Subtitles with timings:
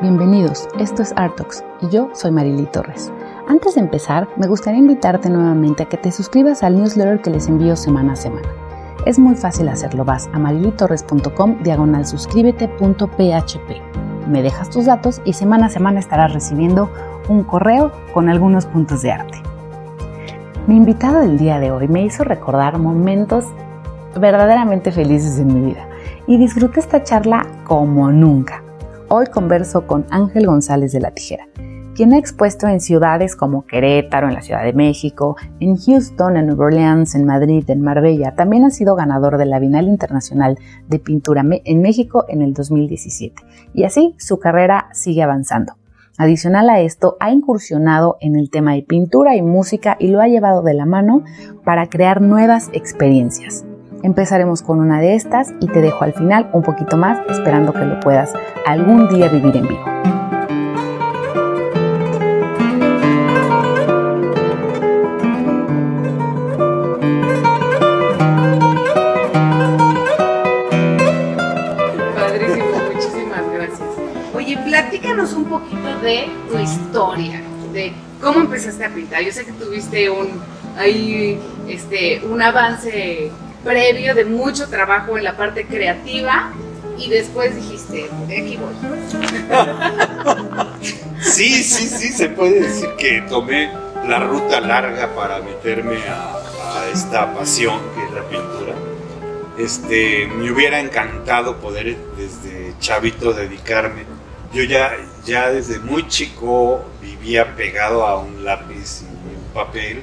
[0.00, 3.12] Bienvenidos, esto es Artox y yo soy Marily Torres.
[3.46, 7.48] Antes de empezar, me gustaría invitarte nuevamente a que te suscribas al newsletter que les
[7.48, 8.48] envío semana a semana.
[9.04, 14.26] Es muy fácil hacerlo, vas a marilitorres.com diagonal suscríbete.php.
[14.26, 16.90] Me dejas tus datos y semana a semana estarás recibiendo
[17.28, 19.42] un correo con algunos puntos de arte.
[20.66, 23.44] Mi invitado del día de hoy me hizo recordar momentos
[24.18, 25.86] verdaderamente felices en mi vida
[26.26, 28.59] y disfruté esta charla como nunca.
[29.12, 31.48] Hoy converso con Ángel González de la Tijera,
[31.96, 36.46] quien ha expuesto en ciudades como Querétaro, en la Ciudad de México, en Houston, en
[36.46, 38.36] Nueva Orleans, en Madrid, en Marbella.
[38.36, 43.42] También ha sido ganador de la Bienal Internacional de Pintura en México en el 2017.
[43.74, 45.72] Y así su carrera sigue avanzando.
[46.16, 50.28] Adicional a esto, ha incursionado en el tema de pintura y música y lo ha
[50.28, 51.24] llevado de la mano
[51.64, 53.64] para crear nuevas experiencias.
[54.02, 57.84] Empezaremos con una de estas y te dejo al final un poquito más esperando que
[57.84, 58.32] lo puedas
[58.64, 59.84] algún día vivir en vivo.
[72.14, 73.88] Padrísimo, muchísimas gracias.
[74.34, 77.42] Oye, platícanos un poquito de tu historia,
[77.74, 79.22] de cómo empezaste a pintar.
[79.22, 80.40] Yo sé que tuviste un
[80.78, 83.30] ahí este un avance
[83.64, 86.52] previo de mucho trabajo en la parte creativa
[86.98, 88.74] y después dijiste, aquí voy.
[91.22, 93.70] Sí, sí, sí, se puede decir que tomé
[94.08, 96.32] la ruta larga para meterme a,
[96.74, 98.74] a esta pasión que es la pintura.
[99.58, 104.04] Este, me hubiera encantado poder desde chavito dedicarme.
[104.54, 104.92] Yo ya,
[105.26, 110.02] ya desde muy chico vivía pegado a un lápiz y un papel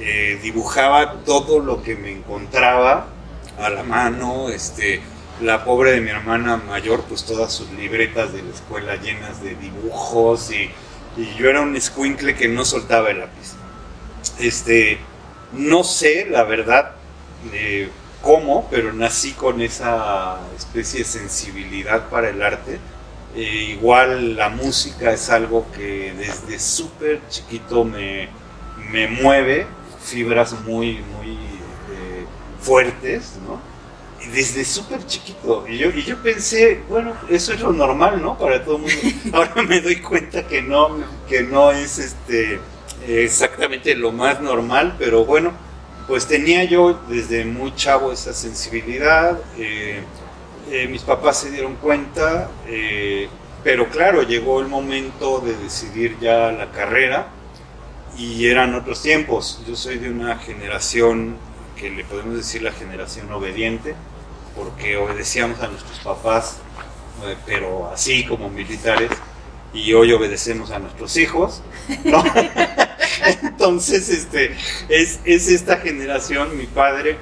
[0.00, 3.06] eh, dibujaba todo lo que me encontraba
[3.58, 5.02] a la mano, este,
[5.40, 9.54] la pobre de mi hermana mayor, pues todas sus libretas de la escuela llenas de
[9.54, 10.70] dibujos y,
[11.20, 13.52] y yo era un escuincle que no soltaba el lápiz.
[14.38, 14.98] Este,
[15.52, 16.92] no sé, la verdad,
[17.52, 17.90] eh,
[18.22, 22.78] cómo, pero nací con esa especie de sensibilidad para el arte.
[23.34, 28.28] Eh, igual la música es algo que desde súper chiquito me,
[28.90, 29.66] me mueve,
[30.02, 32.26] fibras muy, muy eh,
[32.60, 33.60] fuertes, ¿no?
[34.24, 35.64] Y desde súper chiquito.
[35.66, 38.36] Y yo, y yo pensé, bueno, eso es lo normal, ¿no?
[38.36, 38.96] Para todo el mundo.
[39.32, 42.60] Ahora me doy cuenta que no, que no es este,
[43.06, 45.52] exactamente lo más normal, pero bueno,
[46.06, 49.38] pues tenía yo desde muy chavo esa sensibilidad.
[49.56, 50.02] Eh,
[50.70, 53.28] eh, mis papás se dieron cuenta, eh,
[53.64, 57.28] pero claro, llegó el momento de decidir ya la carrera
[58.16, 59.62] y eran otros tiempos.
[59.66, 61.36] Yo soy de una generación
[61.76, 63.94] que le podemos decir la generación obediente,
[64.54, 66.58] porque obedecíamos a nuestros papás,
[67.24, 69.10] eh, pero así como militares,
[69.72, 71.62] y hoy obedecemos a nuestros hijos.
[73.42, 74.56] Entonces, este,
[74.88, 77.16] es, es, esta generación, mi padre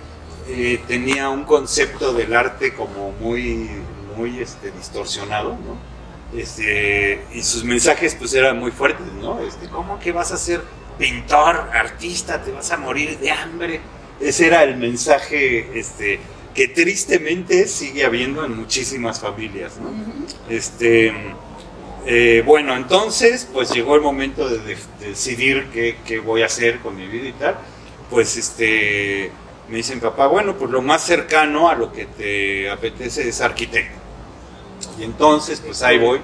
[0.48, 3.68] eh, tenía un concepto del arte como muy,
[4.16, 5.97] muy este, distorsionado, ¿no?
[6.36, 9.40] Este, y sus mensajes pues eran muy fuertes, ¿no?
[9.40, 10.60] Este, ¿Cómo que vas a ser
[10.98, 13.80] pintor, artista, te vas a morir de hambre?
[14.20, 16.20] Ese era el mensaje este,
[16.54, 19.90] que tristemente sigue habiendo en muchísimas familias, ¿no?
[20.52, 21.14] Este,
[22.04, 26.46] eh, bueno, entonces pues llegó el momento de, de, de decidir qué, qué, voy a
[26.46, 27.56] hacer con mi vida y tal.
[28.10, 29.30] Pues este,
[29.68, 34.07] me dicen, papá, bueno, pues lo más cercano a lo que te apetece es arquitecto.
[34.98, 36.20] Y entonces, pues ahí voy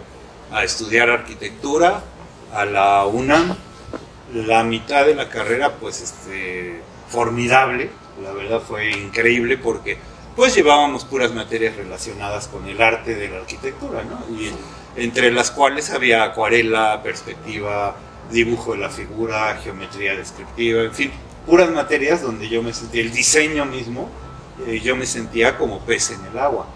[0.52, 2.02] a estudiar arquitectura
[2.52, 3.56] a la UNAM.
[4.32, 7.90] La mitad de la carrera, pues, este, formidable.
[8.22, 9.98] La verdad fue increíble porque,
[10.34, 14.36] pues, llevábamos puras materias relacionadas con el arte de la arquitectura, ¿no?
[14.36, 14.50] Y
[14.96, 17.96] entre las cuales había acuarela, perspectiva,
[18.30, 21.10] dibujo de la figura, geometría descriptiva, en fin,
[21.46, 24.08] puras materias donde yo me sentía, el diseño mismo,
[24.66, 26.66] eh, yo me sentía como pez en el agua.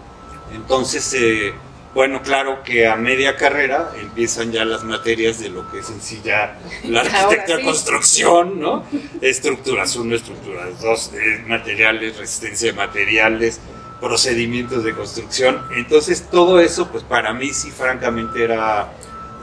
[0.53, 1.53] Entonces, eh,
[1.93, 6.01] bueno, claro que a media carrera empiezan ya las materias de lo que es en
[6.01, 7.63] sí ya la arquitectura sí.
[7.63, 8.85] construcción, ¿no?
[9.21, 13.59] Estructuras 1, estructuras 2, eh, materiales, resistencia de materiales,
[13.99, 15.63] procedimientos de construcción.
[15.75, 18.91] Entonces todo eso, pues para mí sí, francamente era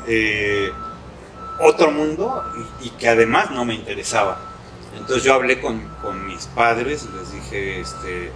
[0.06, 0.70] eh,
[1.58, 2.44] otro mundo
[2.81, 4.38] y, y, que además no me interesaba.
[4.96, 8.31] Entonces yo hablé con, con mis padres, les dije, este,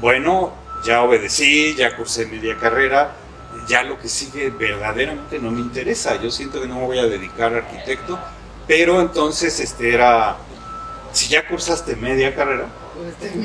[0.00, 0.52] bueno,
[0.84, 3.12] ya obedecí, ya cursé media carrera,
[3.68, 6.20] ya lo que sigue verdaderamente no me interesa.
[6.20, 8.18] Yo siento que no me voy a dedicar a arquitecto,
[8.66, 10.36] pero entonces este era,
[11.12, 12.66] si ya cursaste media carrera,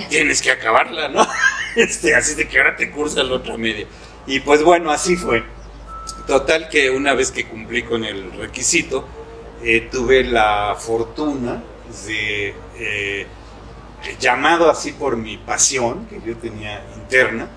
[0.09, 1.27] tienes que acabarla, ¿no?
[1.73, 3.87] Este, así de que ahora te cursa la otra media.
[4.27, 5.41] Y pues bueno, así fue.
[6.27, 9.07] total que una vez que cumplí con el requisito,
[9.63, 11.63] eh, tuve la fortuna
[12.07, 13.27] de, eh,
[14.19, 17.47] llamado así por mi pasión que yo tenía interna,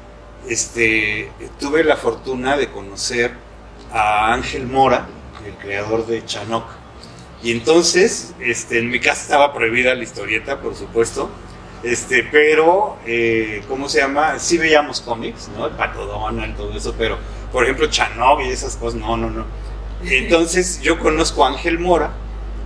[0.49, 3.33] este, tuve la fortuna de conocer
[3.93, 5.07] a Ángel Mora,
[5.47, 6.65] el creador de Chanok.
[7.43, 11.31] Y entonces, este, en mi casa estaba prohibida la historieta, por supuesto,
[11.83, 14.39] este, pero, eh, ¿cómo se llama?
[14.39, 15.67] Sí veíamos cómics, ¿no?
[15.67, 17.19] El Pato Donald, todo eso, pero,
[17.53, 19.45] por ejemplo, Chanok y esas cosas, no, no, no.
[20.03, 22.13] Entonces, yo conozco a Ángel Mora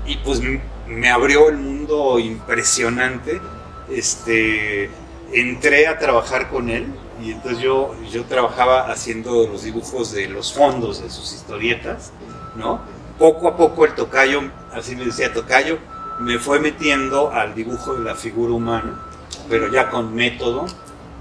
[0.06, 0.40] y pues
[0.86, 3.40] me abrió el mundo impresionante.
[3.90, 4.90] Este,
[5.32, 6.86] entré a trabajar con él
[7.22, 12.12] y entonces yo, yo trabajaba haciendo los dibujos de los fondos de sus historietas,
[12.56, 12.80] ¿no?
[13.18, 14.42] Poco a poco el tocayo,
[14.72, 15.78] así me decía tocayo,
[16.20, 19.00] me fue metiendo al dibujo de la figura humana,
[19.48, 20.66] pero ya con método,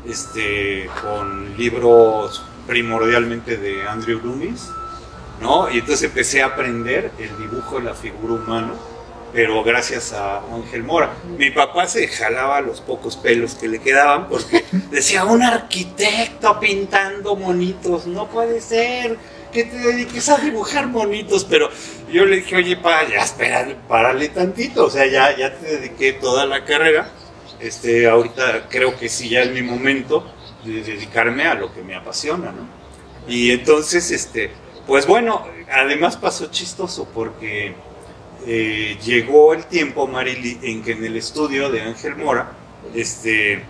[0.05, 4.69] este, con libros primordialmente de Andrew Loomis,
[5.41, 5.69] ¿no?
[5.69, 8.73] Y entonces empecé a aprender el dibujo de la figura humana
[9.33, 11.13] pero gracias a Ángel Mora.
[11.38, 17.35] Mi papá se jalaba los pocos pelos que le quedaban porque decía, un arquitecto pintando
[17.35, 19.18] monitos, no puede ser
[19.51, 21.69] que te dediques a dibujar monitos, pero
[22.12, 26.13] yo le dije, oye, pa, ya espera, párale tantito, o sea, ya, ya te dediqué
[26.13, 27.09] toda la carrera,
[27.59, 30.30] este, ahorita creo que sí ya es mi momento
[30.63, 32.68] de dedicarme a lo que me apasiona, ¿no?
[33.27, 34.51] Y entonces, este,
[34.85, 37.75] pues bueno, además pasó chistoso porque
[38.49, 42.53] eh, llegó el tiempo, Marily, en que en el estudio de Ángel Mora,
[42.95, 43.61] este,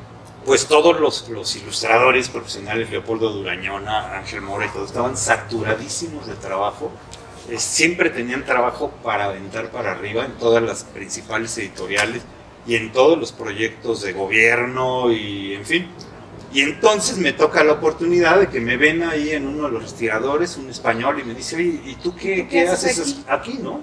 [0.45, 6.35] pues todos los, los ilustradores profesionales, Leopoldo Durañona, Ángel Mora y todos, estaban saturadísimos de
[6.35, 6.91] trabajo.
[7.49, 12.21] Eh, siempre tenían trabajo para aventar para arriba en todas las principales editoriales
[12.67, 15.87] y en todos los proyectos de gobierno y en fin.
[16.53, 19.95] Y entonces me toca la oportunidad de que me ven ahí en uno de los
[19.95, 23.51] tiradores, un español, y me dice, oye, ¿y tú qué, qué, haces aquí?
[23.51, 23.81] aquí, no?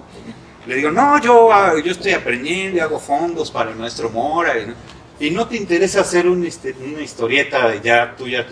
[0.67, 4.53] Le digo, no, yo, ah, yo estoy aprendiendo, hago fondos para el maestro Mora.
[5.19, 8.45] Y, no te interesa hacer este, una historieta, ya tú ya,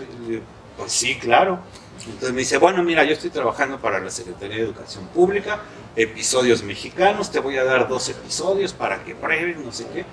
[0.76, 1.58] pues sí, claro.
[2.06, 5.60] Entonces me dice, bueno, mira, yo estoy trabajando para la Secretaría de Educación Pública,
[5.96, 10.04] episodios mexicanos, te voy a dar dos episodios para que pruebes, no sé qué.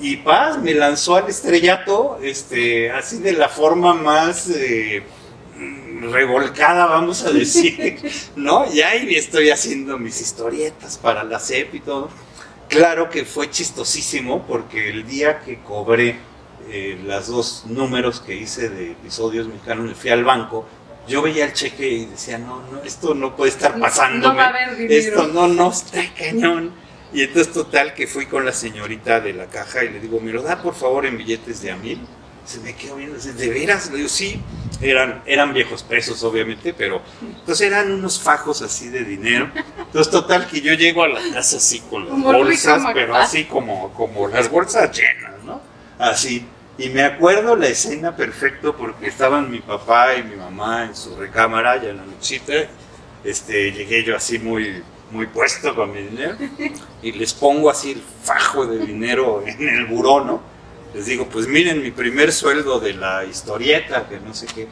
[0.00, 4.48] Y paz, me lanzó al estrellato, este, así de la forma más...
[4.50, 5.02] Eh,
[6.10, 8.00] revolcada, vamos a decir,
[8.36, 8.64] ¿no?
[8.72, 12.08] Y ahí estoy haciendo mis historietas para la CEP y todo.
[12.68, 16.16] Claro que fue chistosísimo porque el día que cobré
[16.68, 20.66] eh, las dos números que hice de episodios mexicanos, me fui al banco,
[21.06, 24.32] yo veía el cheque y decía, no, no, esto no puede estar pasando.
[24.32, 24.40] No,
[24.88, 26.72] esto no, no está cañón.
[27.12, 30.32] Y entonces total que fui con la señorita de la caja y le digo, me
[30.32, 32.00] lo da por favor en billetes de a mil
[32.52, 33.90] se me quedó viendo, ¿de veras?
[33.90, 34.38] Le digo, sí,
[34.82, 39.50] eran, eran viejos pesos, obviamente, pero entonces eran unos fajos así de dinero.
[39.78, 43.92] Entonces, total, que yo llego a la casa así con las bolsas, pero así como,
[43.94, 45.62] como las bolsas llenas, ¿no?
[45.98, 46.46] Así.
[46.76, 51.16] Y me acuerdo la escena perfecto porque estaban mi papá y mi mamá en su
[51.16, 52.52] recámara ya en la nochita.
[53.24, 56.36] Este, llegué yo así muy, muy puesto con mi dinero
[57.02, 60.52] y les pongo así el fajo de dinero en el buró, ¿no?
[60.94, 64.68] Les digo, pues miren mi primer sueldo de la historieta, que no sé qué.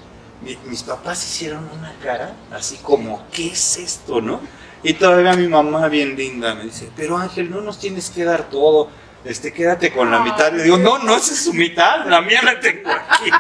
[0.67, 4.41] mis papás hicieron una cara así como, ¿qué es esto, no?
[4.83, 8.49] Y todavía mi mamá bien linda me dice, pero Ángel, no nos tienes que dar
[8.49, 8.89] todo,
[9.25, 10.53] este, quédate con la mitad.
[10.53, 13.31] Le digo, no, no, esa es su mitad, la mía la tengo aquí.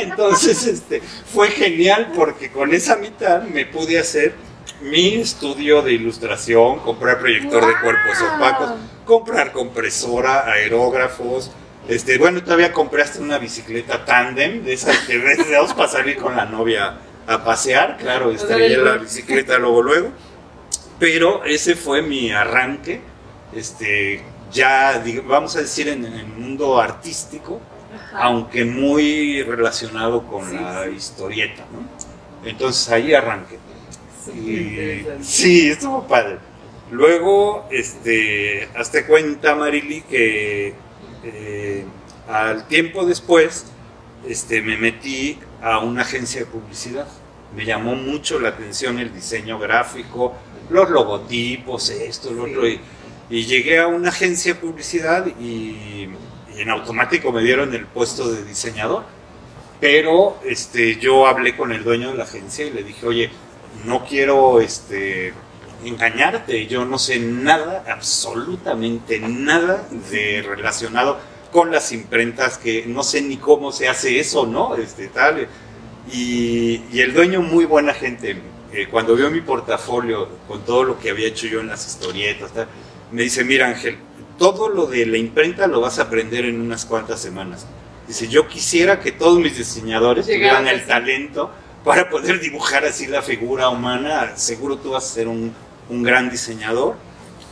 [0.02, 4.34] entonces, este, fue genial porque con esa mitad me pude hacer
[4.80, 8.70] mi estudio de ilustración, comprar proyector de cuerpos opacos,
[9.04, 11.50] comprar compresora, aerógrafos.
[11.88, 15.18] Este, bueno, todavía compraste una bicicleta tándem de esas que
[15.52, 20.10] vamos para salir con la novia a pasear, claro, estrellé la bicicleta luego luego.
[20.98, 23.00] Pero ese fue mi arranque,
[23.54, 27.60] este, ya vamos a decir en, el mundo artístico,
[28.14, 32.48] aunque muy relacionado con la historieta, ¿no?
[32.48, 33.58] Entonces ahí arranqué.
[35.22, 36.38] Sí, estuvo padre.
[36.90, 40.74] Luego, este, hazte cuenta, Marily, que
[41.24, 41.84] eh,
[42.28, 43.66] al tiempo después
[44.26, 47.06] este, me metí a una agencia de publicidad.
[47.54, 50.34] Me llamó mucho la atención el diseño gráfico,
[50.70, 52.66] los logotipos, esto, lo otro.
[52.66, 52.80] Y,
[53.30, 56.16] llegué a una agencia de publicidad y, y,
[56.56, 59.04] en automático me dieron el puesto de diseñador.
[59.80, 63.30] Pero este, yo hablé con el dueño de la agencia y le dije, oye,
[63.84, 65.32] no quiero este,
[65.84, 66.66] engañarte.
[66.66, 71.18] Yo no sé nada, absolutamente nada de relacionado
[71.52, 74.76] con las imprentas, que no sé ni cómo se hace eso, ¿no?
[74.76, 75.48] Este, tal.
[76.12, 78.40] Y, y el dueño, muy buena gente,
[78.72, 82.52] eh, cuando vio mi portafolio con todo lo que había hecho yo en las historietas,
[82.52, 82.68] tal,
[83.12, 83.96] me dice, mira Ángel,
[84.38, 87.66] todo lo de la imprenta lo vas a aprender en unas cuantas semanas.
[88.06, 91.50] Dice, yo quisiera que todos mis diseñadores tuvieran el talento
[91.84, 94.36] para poder dibujar así la figura humana.
[94.36, 95.54] Seguro tú vas a ser un,
[95.88, 96.96] un gran diseñador.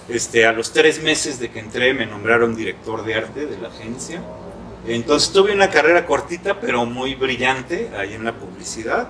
[0.08, 3.68] Este, a los tres meses de que entré me nombraron director de arte de la
[3.68, 4.22] agencia.
[4.86, 9.08] Entonces tuve una carrera cortita pero muy brillante ahí en la publicidad.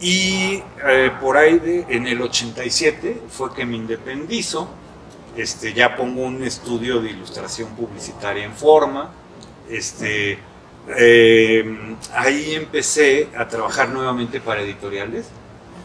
[0.00, 4.68] Y eh, por ahí de, en el 87 fue que me independizo.
[5.36, 9.10] Este, ya pongo un estudio de ilustración publicitaria en forma.
[9.68, 10.38] Este,
[10.96, 15.26] eh, ahí empecé a trabajar nuevamente para editoriales,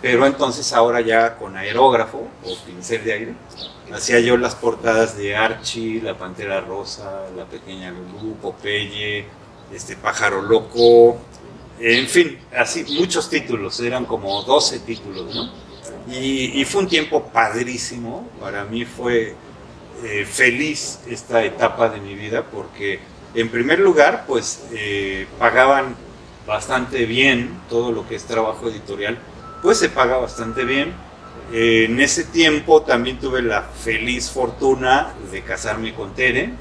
[0.02, 3.34] pero entonces ahora ya con aerógrafo o pincel de aire.
[3.94, 9.26] Hacía yo las portadas de Archie, La Pantera Rosa, La Pequeña Lulú, Popeye,
[9.74, 11.18] este Pájaro Loco,
[11.80, 15.52] en fin, así muchos títulos, eran como 12 títulos, ¿no?
[16.12, 19.36] Y, y fue un tiempo padrísimo, para mí fue
[20.04, 23.00] eh, feliz esta etapa de mi vida porque
[23.36, 25.96] en primer lugar pues eh, pagaban
[26.48, 29.18] bastante bien todo lo que es trabajo editorial,
[29.62, 30.94] pues se paga bastante bien.
[31.52, 36.52] Eh, en ese tiempo también tuve la feliz fortuna de casarme con Tere.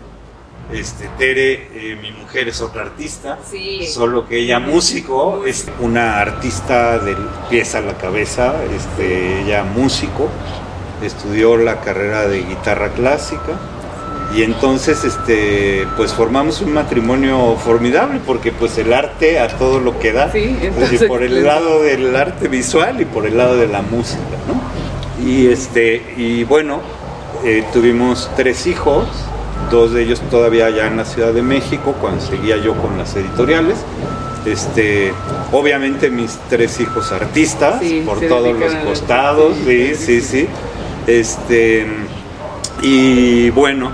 [0.73, 3.87] Este, Tere, eh, mi mujer es otra artista, Sí.
[3.87, 7.19] solo que ella músico, es una artista del
[7.51, 10.29] pies a la cabeza, este, ella músico,
[11.03, 13.59] estudió la carrera de guitarra clásica
[14.35, 19.99] y entonces este, pues formamos un matrimonio formidable porque pues el arte a todo lo
[19.99, 23.57] que da, Sí, entonces, y por el lado del arte visual y por el lado
[23.57, 25.25] de la música, ¿no?
[25.25, 26.81] Y este, y bueno,
[27.45, 29.07] eh, tuvimos tres hijos,
[29.71, 33.15] dos de ellos todavía allá en la Ciudad de México, cuando seguía yo con las
[33.15, 33.77] editoriales.
[34.45, 35.15] Este,
[35.53, 40.49] obviamente mis tres hijos artistas, Sí, por todos los costados, sí, sí, sí, sí.
[41.07, 41.87] Este,
[42.83, 43.91] y bueno,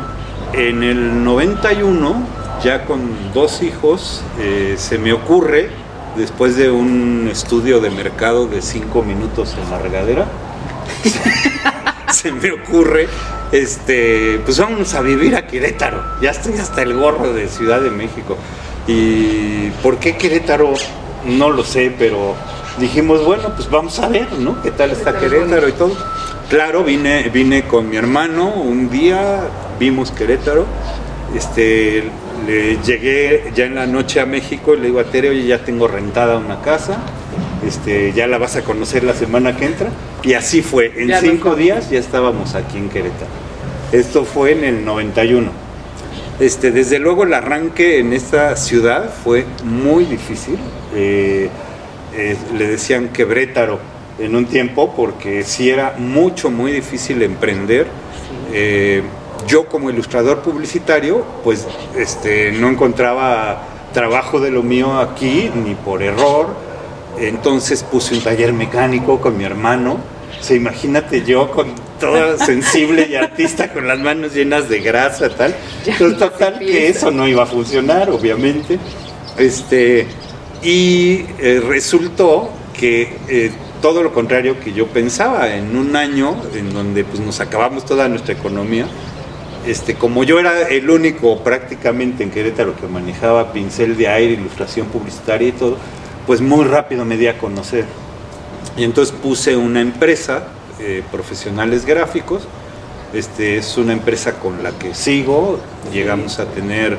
[0.52, 2.26] en el 91,
[2.62, 5.70] ya con dos hijos, eh, se me ocurre,
[6.16, 10.26] después de un estudio de mercado de cinco minutos en la regadera,
[12.12, 13.08] se me ocurre,
[13.52, 16.02] este, pues vámonos a vivir a Querétaro.
[16.20, 18.36] Ya estoy hasta el gorro de Ciudad de México.
[18.86, 20.74] ¿Y por qué Querétaro?
[21.24, 22.34] No lo sé, pero
[22.78, 24.60] dijimos, bueno, pues vamos a ver, ¿no?
[24.62, 25.96] ¿Qué tal está Querétaro y todo?
[26.48, 29.42] Claro, vine, vine con mi hermano un día,
[29.80, 30.66] vimos Querétaro,
[31.34, 32.04] este,
[32.46, 35.64] le llegué ya en la noche a México y le digo a Tere, oye, ya
[35.64, 36.98] tengo rentada una casa,
[37.66, 39.90] este, ya la vas a conocer la semana que entra.
[40.22, 43.30] Y así fue, en Ya cinco días ya estábamos aquí en Querétaro.
[43.90, 45.50] Esto fue en el 91.
[46.38, 50.58] Este, desde luego el arranque en esta ciudad fue muy difícil.
[50.94, 51.48] Eh,
[52.16, 53.78] eh, le decían quebrétaro
[54.18, 57.86] en un tiempo porque sí era mucho, muy difícil emprender.
[58.52, 59.02] Eh,
[59.46, 61.66] yo como ilustrador publicitario, pues
[61.96, 66.48] este, no encontraba trabajo de lo mío aquí, ni por error.
[67.18, 69.98] Entonces puse un taller mecánico con mi hermano.
[70.40, 75.28] O sea, imagínate yo con toda sensible y artista con las manos llenas de grasa,
[75.30, 75.54] tal.
[75.84, 78.78] Entonces, total que eso no iba a funcionar, obviamente.
[79.36, 80.06] Este,
[80.62, 86.72] y eh, resultó que eh, todo lo contrario que yo pensaba, en un año en
[86.72, 88.86] donde pues, nos acabamos toda nuestra economía,
[89.66, 94.86] este, como yo era el único prácticamente en Querétaro que manejaba pincel de aire, ilustración
[94.86, 95.76] publicitaria y todo,
[96.26, 97.84] pues muy rápido me di a conocer.
[98.76, 100.44] Y entonces puse una empresa,
[100.78, 102.46] eh, profesionales gráficos,
[103.12, 105.58] este, es una empresa con la que sigo,
[105.92, 106.96] llegamos a tener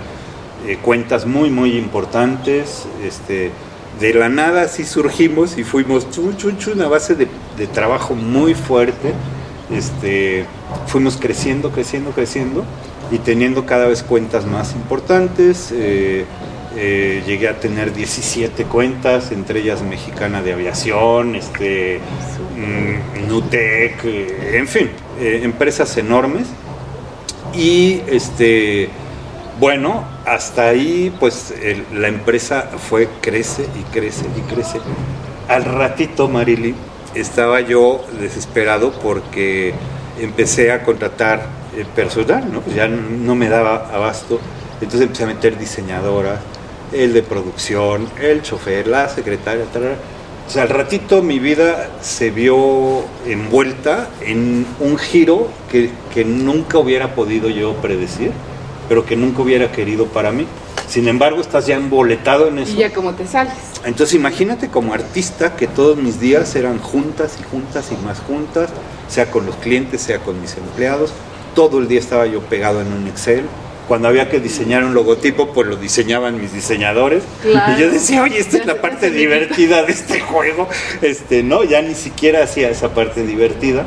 [0.68, 3.52] eh, cuentas muy, muy importantes, este,
[4.00, 7.28] de la nada sí surgimos y fuimos chun, chun, chun, a base de,
[7.58, 9.14] de trabajo muy fuerte,
[9.72, 10.46] este,
[10.88, 12.64] fuimos creciendo, creciendo, creciendo
[13.12, 15.72] y teniendo cada vez cuentas más importantes.
[15.74, 16.26] eh,
[16.78, 22.00] eh, llegué a tener 17 cuentas, entre ellas Mexicana de Aviación, este,
[22.56, 26.48] mm, Nutec, eh, en fin, empresas enormes.
[27.54, 28.88] Y este,
[29.60, 31.54] bueno, hasta ahí pues
[31.94, 34.80] la empresa fue, crece y crece y crece.
[35.50, 36.74] Al ratito, Marily,
[37.16, 39.74] estaba yo desesperado porque
[40.20, 42.44] empecé a contratar eh, personal.
[42.64, 44.40] Pues ya no, me daba abasto.
[44.76, 46.40] Entonces empecé a meter diseñadoras,
[46.92, 49.66] el de producción, el chofer, la secretaria.
[50.48, 56.80] O sea, al ratito mi vida se vio envuelta en un giro que, que nunca
[56.80, 58.32] hubiera podido yo predecir,
[58.90, 60.48] pero que nunca hubiera querido para mí.
[60.92, 62.74] Sin embargo, estás ya emboletado en eso.
[62.74, 63.54] Y ya como te sales.
[63.86, 68.72] Entonces imagínate como artista que todos mis días eran juntas y juntas y más juntas,
[69.08, 71.14] sea con los clientes, sea con mis empleados.
[71.56, 73.46] Todo el día estaba yo pegado en un Excel.
[73.88, 77.24] Cuando había que diseñar un logotipo, pues lo diseñaban mis diseñadores.
[77.42, 77.72] Claro.
[77.78, 80.68] Y yo decía, oye, esta es la parte divertida de este juego.
[81.02, 83.86] Este, no, ya ni siquiera hacía esa parte divertida.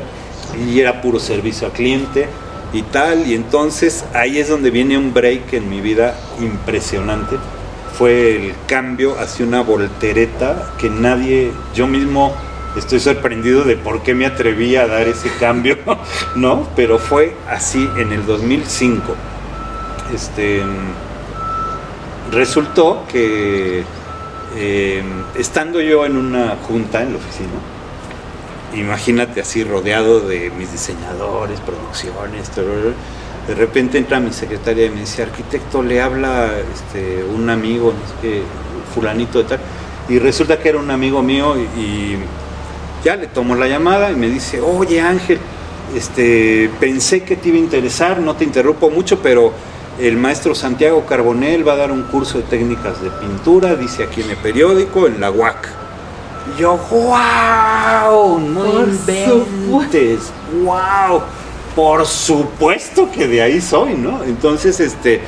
[0.67, 2.27] Y era puro servicio al cliente
[2.75, 3.27] y tal.
[3.27, 7.37] Y entonces ahí es donde viene un break en mi vida impresionante.
[7.97, 12.35] Fue el cambio hacia una voltereta que nadie, yo mismo
[12.75, 15.77] estoy sorprendido de por qué me atreví a dar ese cambio,
[16.35, 16.67] ¿no?
[16.75, 19.15] Pero fue así en el 2005.
[20.13, 20.61] Este,
[22.31, 23.83] resultó que
[24.57, 25.03] eh,
[25.37, 27.49] estando yo en una junta en la oficina,
[28.75, 32.65] imagínate así rodeado de mis diseñadores, producciones, todo,
[33.47, 38.07] de repente entra mi secretaria y me dice, arquitecto, le habla este, un amigo, no
[38.07, 38.41] sé qué,
[38.93, 39.59] fulanito de tal,
[40.09, 42.17] y resulta que era un amigo mío y,
[43.03, 45.37] ya le tomo la llamada y me dice, oye Ángel,
[45.95, 49.53] este, pensé que te iba a interesar, no te interrumpo mucho, pero
[49.99, 54.21] el maestro Santiago Carbonell va a dar un curso de técnicas de pintura, dice aquí
[54.21, 55.84] en el periódico, en la UAC.
[56.53, 60.31] Y yo, wow, no Por inventes,
[60.63, 61.21] wow,
[61.75, 64.23] por supuesto que de ahí soy, ¿no?
[64.23, 65.21] Entonces, este,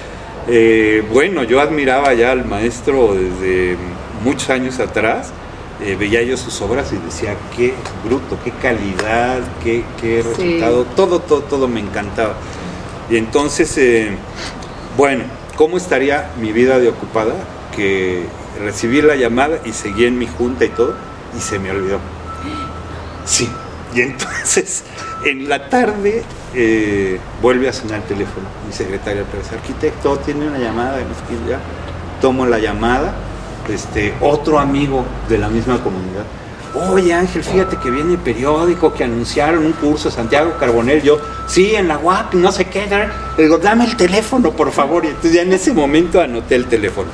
[0.48, 3.78] eh, bueno, yo admiraba ya al maestro desde
[4.24, 5.32] muchos años atrás,
[5.84, 7.74] eh, veía yo sus obras y decía, qué
[8.06, 10.30] bruto, qué calidad, qué, qué Sí.
[10.30, 12.36] resultado, todo, todo, todo me encantaba.
[13.10, 14.12] Y entonces, eh,
[14.98, 15.24] bueno,
[15.56, 17.34] ¿cómo estaría mi vida de ocupada?
[17.76, 18.24] Que
[18.64, 20.96] recibí la llamada y seguí en mi junta y todo,
[21.38, 22.00] y se me olvidó.
[23.26, 23.50] Sí,
[23.94, 24.84] y entonces
[25.26, 28.48] en la tarde eh, vuelve a sonar el teléfono.
[28.66, 31.00] Mi secretaria parece arquitecto, tiene una llamada,
[31.48, 31.60] ya.
[32.22, 33.14] tomo la llamada,
[33.70, 36.26] este, otro amigo de la misma comunidad.
[36.74, 41.02] Oye Ángel, fíjate que viene el periódico que anunciaron un curso Santiago Carbonell.
[41.02, 42.88] Yo, sí, en la UAP, no sé qué.
[43.38, 45.06] Le digo, dame el teléfono, por favor.
[45.06, 47.10] Y entonces ya en ese momento anoté el teléfono.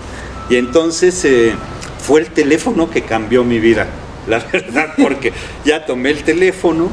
[0.49, 1.53] Y entonces eh,
[2.05, 3.87] fue el teléfono que cambió mi vida,
[4.27, 5.33] la verdad, porque
[5.65, 6.89] ya tomé el teléfono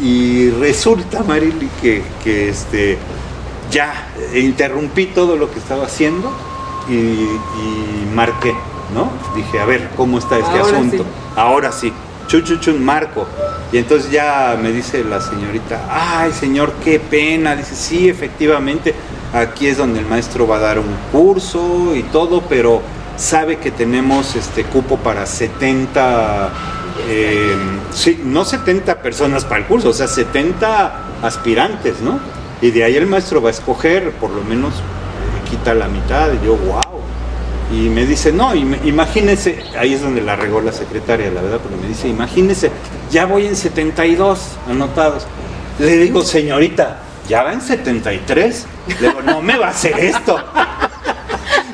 [0.00, 2.98] y resulta, Marily, que, que este,
[3.70, 6.30] ya interrumpí todo lo que estaba haciendo
[6.88, 8.54] y, y marqué,
[8.94, 9.10] ¿no?
[9.34, 11.02] Dije, a ver, ¿cómo está este Ahora asunto?
[11.04, 11.08] sí.
[11.34, 11.92] Ahora sí,
[12.28, 13.26] chun, chun, chun, marco.
[13.72, 17.56] Y entonces ya me dice la señorita, ay señor, qué pena.
[17.56, 18.94] Dice, sí, efectivamente,
[19.32, 22.80] aquí es donde el maestro va a dar un curso y todo, pero
[23.16, 26.50] sabe que tenemos este cupo para 70,
[27.08, 27.54] eh,
[27.92, 32.18] sí, no 70 personas para el curso, o sea, 70 aspirantes, ¿no?
[32.60, 34.74] Y de ahí el maestro va a escoger, por lo menos
[35.50, 36.80] quita la mitad, y yo, wow.
[37.72, 41.58] Y me dice, no, im- imagínese, ahí es donde la regó la secretaria, la verdad,
[41.58, 42.70] porque me dice, imagínese,
[43.10, 44.38] ya voy en 72
[44.70, 45.26] anotados.
[45.78, 46.98] Le digo, señorita,
[47.28, 48.66] ya va en 73.
[49.00, 50.38] Le digo, no me va a hacer esto.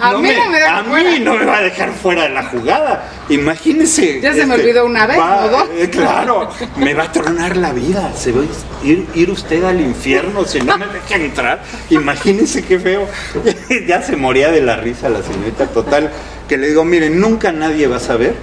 [0.02, 1.10] A mí no me deja a fuera.
[1.10, 3.08] mí no me va a dejar fuera de la jugada.
[3.28, 4.20] Imagínese.
[4.20, 5.68] Ya se me olvidó una vez, va- ¿o dos?
[5.76, 8.12] eh, claro, me va a tronar la vida.
[8.16, 11.62] Se va a ir, ir usted al infierno si no me deja entrar.
[11.90, 13.06] Imagínese qué feo.
[13.86, 16.10] ya se moría de la risa la señorita total.
[16.48, 18.34] Que le digo, miren, nunca nadie va a saber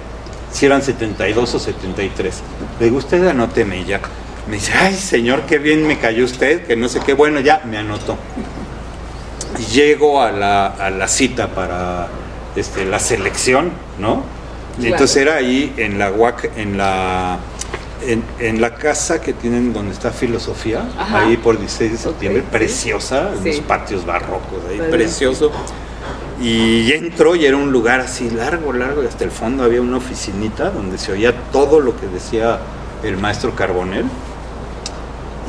[0.50, 2.34] si eran 72 o 73.
[2.80, 4.00] Le digo, usted anóteme ya.
[4.48, 7.62] Me dice, ay señor, qué bien me cayó usted, que no sé qué, bueno, ya
[7.70, 8.16] me anotó.
[9.72, 12.08] Llego a la, a la cita para
[12.56, 14.22] este, la selección, ¿no?
[14.80, 17.38] Y entonces era ahí en la UAC, en la,
[18.06, 21.22] en, en la casa que tienen donde está filosofía, Ajá.
[21.26, 23.48] ahí por 16 de septiembre, preciosa, Sí.
[23.50, 25.50] los patios barrocos, ahí, precioso.
[26.40, 29.98] Y entro y era un lugar así largo, largo, y hasta el fondo había una
[29.98, 32.58] oficinita donde se oía todo lo que decía
[33.02, 34.06] el maestro Carbonell.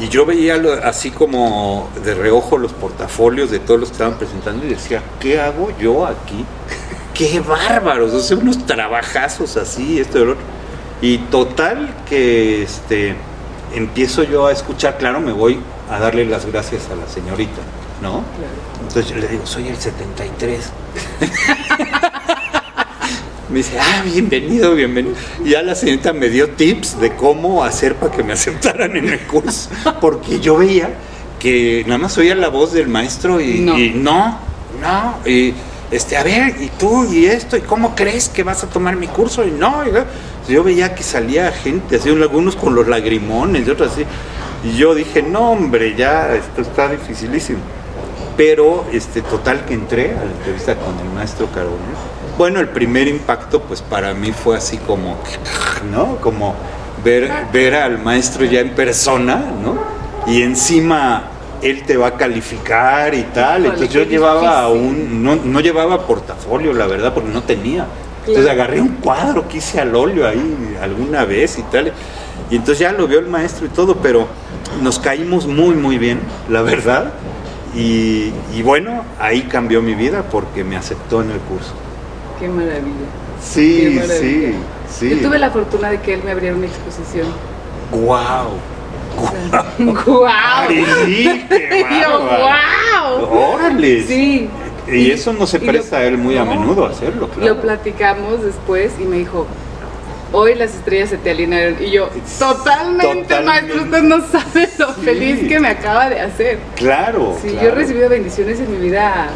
[0.02, 4.66] Y yo veía así como de reojo los portafolios de todos los que estaban presentando
[4.66, 6.44] y decía, ¿qué hago yo aquí?
[7.14, 8.12] ¡Qué bárbaros!
[8.12, 10.44] O sea, unos trabajazos así, esto y lo otro.
[11.04, 13.16] Y total que este,
[13.76, 15.60] empiezo yo a escuchar, claro, me voy
[15.92, 17.62] a darle las gracias a la señorita,
[18.02, 18.24] ¿no?
[18.82, 20.72] Entonces yo le digo, soy el 73.
[23.52, 25.16] me dice, ah, bienvenido, bienvenido.
[25.44, 29.10] Y ya la señorita me dio tips de cómo hacer para que me aceptaran en
[29.10, 29.70] el curso.
[30.00, 30.90] Porque yo veía
[31.40, 33.78] que nada más oía la voz del maestro y No.
[33.78, 34.40] y no,
[34.82, 35.54] no, y
[35.92, 39.08] este, a ver, y tú, y esto, y cómo crees que vas a tomar mi
[39.08, 39.92] curso, y no, y,
[40.52, 44.06] yo veía que salía gente, así, algunos con los lagrimones, y otros así,
[44.64, 47.60] y yo dije, no, hombre, ya, esto está dificilísimo.
[48.38, 52.11] Pero, este, total que entré a la entrevista con el maestro Carbonell.
[52.42, 55.16] Bueno, el primer impacto, pues para mí fue así como,
[55.92, 56.16] ¿no?
[56.16, 56.56] Como
[57.06, 59.78] ver, ver al maestro ya en persona, ¿no?
[60.26, 61.26] Y encima
[61.62, 63.68] él te va a calificar y tal.
[63.68, 67.86] Entonces yo llevaba un, no, no llevaba portafolio, la verdad, porque no tenía.
[68.26, 71.94] Entonces agarré un cuadro que hice al óleo ahí alguna vez y tal.
[72.50, 74.28] Y entonces ya lo vio el maestro y todo, pero
[74.82, 77.14] nos caímos muy, muy bien, la verdad.
[77.76, 81.76] Y, y bueno, ahí cambió mi vida porque me aceptó en el curso.
[82.42, 83.08] Qué maravilla.
[83.42, 84.20] Sí, Qué maravilla.
[84.20, 84.56] sí,
[85.00, 85.10] sí.
[85.12, 87.28] Yo tuve la fortuna de que él me abriera una exposición.
[87.92, 88.50] ¡Guau!
[89.80, 90.28] ¡Guau!
[90.28, 91.86] Marilí, qué.
[93.32, 94.04] ¡Órale!
[94.04, 94.50] Sí.
[94.88, 97.54] Y eso no se lo- presta a él muy a menudo a hacerlo, claro.
[97.56, 99.46] Lo platicamos después y me dijo,
[100.34, 101.76] hoy las estrellas se te alinearon.
[101.82, 103.44] Y yo, totalmente, Totalmente.
[103.44, 105.02] maestro, usted no sabe lo Sí.
[105.04, 106.58] feliz que me acaba de hacer.
[106.76, 107.38] Claro.
[107.42, 107.64] Sí, claro.
[107.68, 109.28] yo he recibido bendiciones en mi vida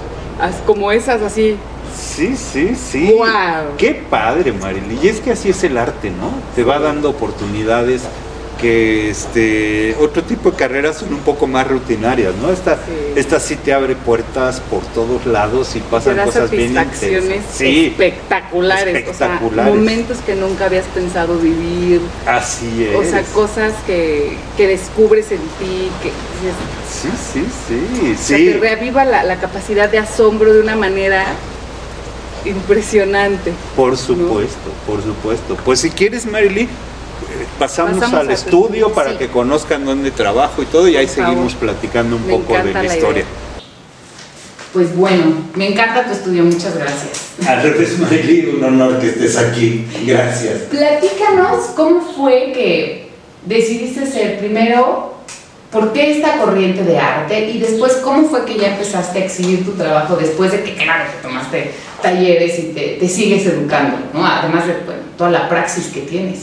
[0.65, 1.56] como esas, así.
[1.95, 3.12] Sí, sí, sí.
[3.12, 3.75] ¡Guau!
[3.77, 4.99] Qué padre, Marily.
[5.01, 6.29] Y es que así es el arte, ¿no?
[6.55, 8.03] Te va dando oportunidades
[8.62, 12.49] que este otro tipo de carreras son un poco más rutinarias, ¿no?
[12.51, 13.13] Esta, Sí.
[13.17, 17.41] esta sí te abre puertas por todos lados y pasan cosas bien interesantes.
[17.53, 19.73] Sí, espectaculares, espectaculares.
[19.73, 21.99] O sea, momentos que nunca habías pensado vivir.
[22.25, 22.95] así es.
[22.95, 26.55] O sea, cosas que, que descubres en ti, que dices,
[26.89, 28.45] sí, sí, sí, o sea, sí.
[28.53, 31.25] te reaviva la, la capacidad de asombro de una manera
[32.45, 33.51] impresionante.
[33.75, 35.58] Por supuesto, por supuesto.
[35.63, 36.67] Pues si quieres, Marily, eh,
[37.60, 39.17] pasamos, Pasamos al estudio para sí.
[39.17, 41.29] que conozcan dónde trabajo y todo, y ahí favor.
[41.29, 43.21] seguimos platicando un Me poco de la la historia.
[43.21, 43.25] idea.
[44.73, 47.31] Pues bueno, me encanta tu estudio, muchas gracias.
[47.47, 49.88] Al revés, Marily, un honor que estés aquí.
[50.05, 50.63] Gracias.
[50.69, 53.10] Platícanos cómo fue que
[53.45, 55.13] decidiste ser primero,
[55.71, 59.65] por qué esta corriente de arte y después cómo fue que ya empezaste a exhibir
[59.65, 61.71] tu trabajo después de que, claro, que tomaste
[62.06, 64.26] talleres y te, te sigues educando, ¿no?
[64.26, 66.41] Además de bueno, toda la praxis que tienes.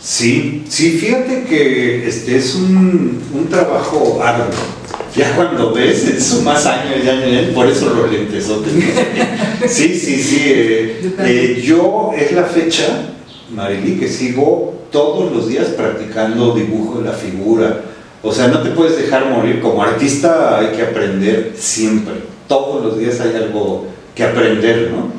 [0.00, 4.46] Sí, sí, fíjate que este es un, un trabajo arduo.
[5.16, 8.72] Ya cuando ves, sumas años, ya, ya, por eso los lentesotes.
[8.72, 8.80] ¿no?
[9.66, 10.42] Sí, sí, sí.
[10.44, 13.14] eh, eh, yo es la fecha,
[13.50, 17.80] Marily, que sigo todos los días practicando dibujo de la figura.
[18.22, 19.60] O sea, no te puedes dejar morir.
[19.60, 22.14] Como artista hay que aprender siempre.
[22.46, 25.12] Todos los días hay algo que aprender, ¿no?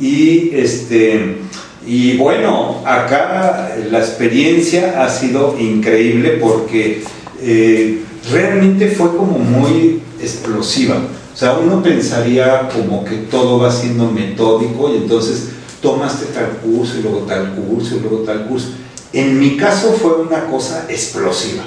[0.00, 1.38] Y este.
[1.86, 7.02] Y bueno, acá la experiencia ha sido increíble porque
[7.42, 10.96] eh, realmente fue como muy explosiva.
[11.32, 15.50] O sea, uno pensaría como que todo va siendo metódico y entonces
[15.82, 18.68] tomaste tal curso y luego tal curso y luego tal curso.
[19.12, 21.64] En mi caso fue una cosa explosiva.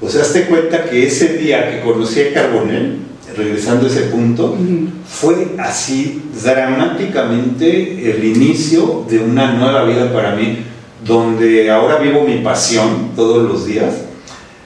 [0.00, 2.98] O sea, hazte cuenta que ese día que conocí a Carbonell,
[3.36, 4.56] regresando a ese punto,
[5.08, 10.58] fue así dramáticamente el inicio de una nueva vida para mí,
[11.04, 13.94] donde ahora vivo mi pasión todos los días.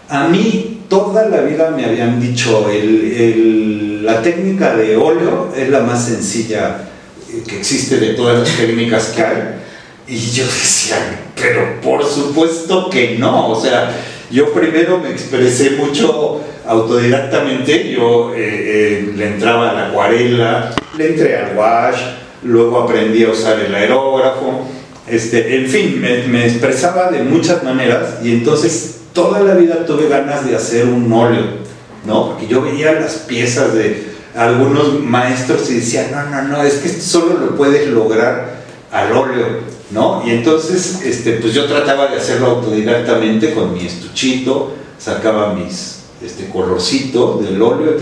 [0.08, 5.68] A mí toda la vida me habían dicho, el- el- la técnica de óleo es
[5.68, 6.88] la más sencilla
[7.30, 9.42] eh, que existe de todas las técnicas que hay.
[10.06, 10.96] Y yo decía,
[11.34, 13.50] pero por supuesto que no.
[13.50, 13.90] O sea,
[14.30, 17.90] yo primero me expresé mucho autodidactamente.
[17.92, 22.00] Yo eh, eh, le entraba a la acuarela, le entré al wash,
[22.42, 24.66] luego aprendí a usar el aerógrafo.
[25.06, 30.08] Este, en fin, me, me expresaba de muchas maneras y entonces toda la vida tuve
[30.08, 31.44] ganas de hacer un óleo,
[32.06, 32.28] ¿no?
[32.28, 36.88] Porque yo veía las piezas de algunos maestros y decía, no, no, no, es que
[36.88, 38.58] solo lo puedes lograr
[38.92, 39.46] al óleo,
[39.90, 40.22] ¿no?
[40.26, 46.48] Y entonces, este, pues yo trataba de hacerlo autodidactamente con mi estuchito, sacaba mis este,
[46.48, 47.96] colorcitos del óleo.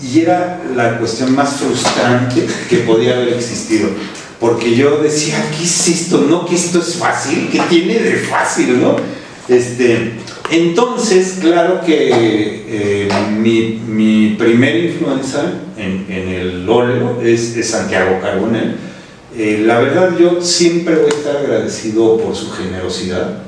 [0.00, 3.88] Y era la cuestión más frustrante que podía haber existido.
[4.40, 6.26] Porque yo decía, ¿qué es esto?
[6.28, 8.96] No, que esto es fácil, ¿qué tiene de fácil, no?
[9.46, 10.14] Este,
[10.50, 12.10] entonces, claro que
[12.66, 15.44] eh, mi, mi primera influencia
[15.76, 18.76] en, en el óleo es, es Santiago Carbonell.
[19.36, 23.38] Eh, la verdad, yo siempre voy a estar agradecido por su generosidad.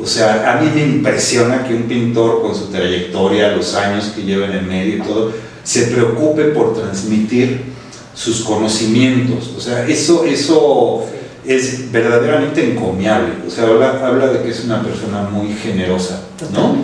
[0.00, 4.22] O sea, a mí me impresiona que un pintor con su trayectoria, los años que
[4.22, 5.32] lleva en el medio y todo,
[5.64, 7.60] se preocupe por transmitir
[8.14, 9.52] sus conocimientos.
[9.56, 11.04] O sea, eso, eso
[11.44, 13.34] es verdaderamente encomiable.
[13.46, 16.76] O sea, habla, habla de que es una persona muy generosa, ¿no?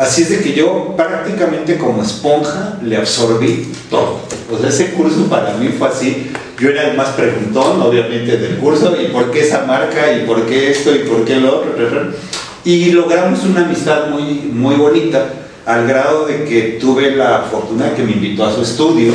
[0.00, 4.20] Así es de que yo prácticamente como esponja le absorbí todo.
[4.50, 6.30] O sea, ese curso para mí fue así.
[6.58, 10.46] Yo era el más preguntón, obviamente, del curso, y por qué esa marca, y por
[10.46, 11.74] qué esto, y por qué lo otro.
[12.64, 15.34] Y logramos una amistad muy, muy bonita,
[15.66, 19.12] al grado de que tuve la fortuna que me invitó a su estudio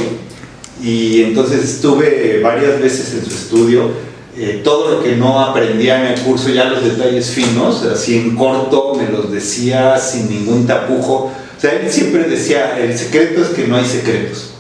[0.84, 3.90] y entonces estuve varias veces en su estudio.
[4.38, 8.36] Eh, todo lo que no aprendía en el curso, ya los detalles finos, así en
[8.36, 11.32] corto, me los decía sin ningún tapujo.
[11.58, 14.52] O sea, él siempre decía, el secreto es que no hay secretos.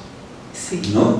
[0.53, 0.79] Sí.
[0.93, 1.19] ¿no?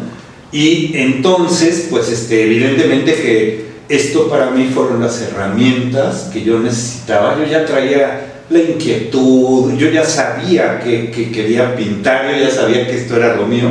[0.54, 7.38] Y entonces, pues este, evidentemente que esto para mí fueron las herramientas que yo necesitaba.
[7.38, 12.88] Yo ya traía la inquietud, yo ya sabía que, que, quería pintar, yo ya sabía
[12.88, 13.68] que esto era lo mío,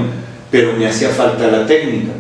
[0.51, 2.13] pero me hacía falta la técnica.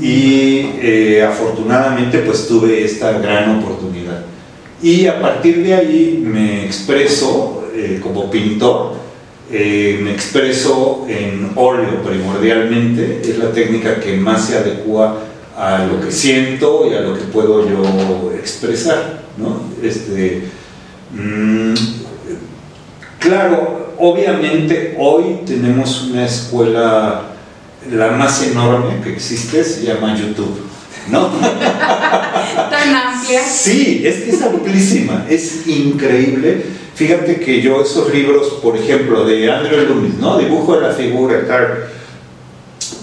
[0.00, 4.24] Y eh, afortunadamente pues tuve esta gran oportunidad.
[4.82, 8.94] Y a partir de ahí me expreso eh, como pintor,
[9.50, 15.20] eh, me expreso en óleo primordialmente, es la técnica que más se adecua
[15.56, 19.22] a lo que siento y a lo que puedo yo expresar.
[19.36, 19.62] ¿no?
[19.82, 20.42] Este,
[21.10, 21.72] Mm,
[23.18, 27.27] claro, obviamente hoy tenemos una escuela,
[27.90, 30.62] la más enorme que existe, se llama YouTube.
[31.10, 31.28] ¿No?
[32.70, 33.42] Tan amplia.
[33.42, 36.62] Sí, es que es amplísima, es increíble.
[36.94, 40.36] Fíjate que yo esos libros, por ejemplo, de Andrew Loomis, ¿no?
[40.38, 41.88] Dibujo de la figura, tal,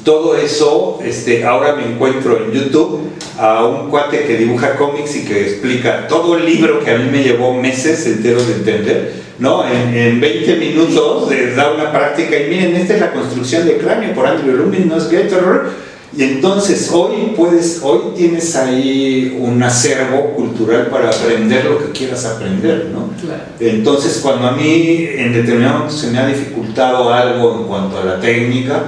[0.06, 3.02] todo eso, este, ahora me encuentro en YouTube
[3.40, 7.10] a un cuate que dibuja cómics y que explica todo el libro que a mí
[7.12, 9.66] me llevó meses enteros de entender, ¿no?
[9.68, 14.14] En, 20 minutos les da una práctica y miren, esta es la construcción de cráneo
[14.14, 15.28] por Andrew Lumin, ¿no es que
[16.18, 22.26] y entonces hoy puedes, hoy tienes ahí un acervo cultural para aprender lo que quieras
[22.26, 23.10] aprender, ¿no?
[23.60, 28.06] Entonces cuando a mí en determinado momento se me ha dificultado algo en cuanto a
[28.06, 28.84] la técnica,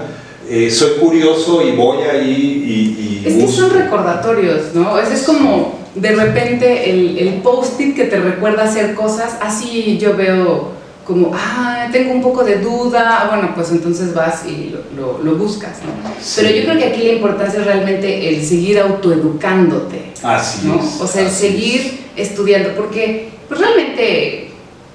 [0.49, 3.27] eh, soy curioso y voy ahí y...
[3.27, 4.97] es que son recordatorios, ¿no?
[4.99, 10.15] Es, es como de repente el, el post-it que te recuerda hacer cosas, así yo
[10.15, 15.23] veo como, ah, tengo un poco de duda, ah, bueno, pues entonces vas y lo,
[15.23, 16.11] lo, buscas, ¿no?
[16.35, 20.11] Pero yo creo que aquí la importancia es realmente el seguir autoeducándote.
[20.21, 20.75] Así ¿no?
[20.99, 24.49] O sea, el seguir estudiando, porque pues realmente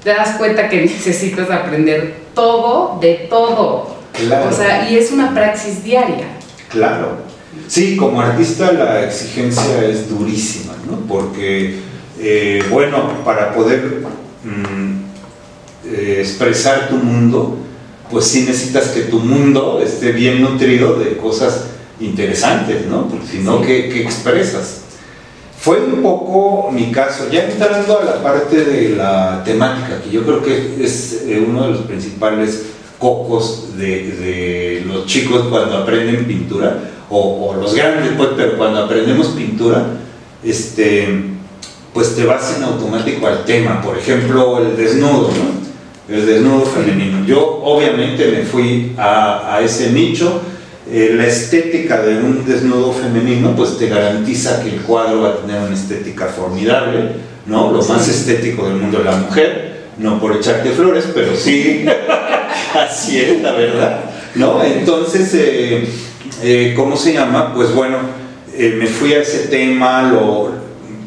[0.04, 4.01] te das cuenta que necesitas aprender todo de todo.
[4.14, 6.26] O sea, y es una praxis diaria.
[6.68, 7.32] Claro.
[7.68, 10.98] Sí, como artista la exigencia es durísima, ¿no?
[11.06, 11.80] Porque,
[12.18, 14.02] eh, bueno, para poder
[14.44, 15.02] mm,
[15.86, 17.58] eh, expresar tu mundo,
[18.10, 21.64] pues sí necesitas que tu mundo esté bien nutrido de cosas
[22.00, 23.08] interesantes, ¿no?
[23.08, 24.82] Porque si no, ¿qué, expresas?
[25.58, 30.24] Fue un poco mi caso, ya entrando a la parte de la temática, que yo
[30.24, 32.62] creo que es eh, uno de los principales
[33.02, 36.78] cocos de, los chicos cuando aprenden pintura,
[37.10, 39.84] o, los grandes, pues, pero cuando aprendemos pintura,
[40.44, 41.08] este,
[41.92, 43.82] pues te vas en automático al tema.
[43.82, 46.14] Por ejemplo, el desnudo, ¿no?
[46.14, 47.26] El desnudo femenino.
[47.26, 50.40] Yo obviamente me fui a, ese nicho.
[50.90, 55.36] Eh, la estética de un desnudo femenino, pues te garantiza que el cuadro va a
[55.38, 57.12] tener una estética formidable,
[57.46, 57.72] ¿no?
[57.72, 61.84] Lo más estético del mundo es la mujer, no por echarte flores, pero sí
[62.88, 64.00] Así es, la verdad.
[64.34, 64.62] ¿No?
[64.62, 65.84] Entonces, eh,
[66.42, 67.52] eh, ¿cómo se llama?
[67.54, 67.98] Pues bueno,
[68.56, 70.50] eh, me fui a ese tema, lo,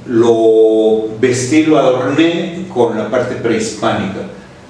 [0.07, 4.21] lo vestí, lo adorné con la parte prehispánica,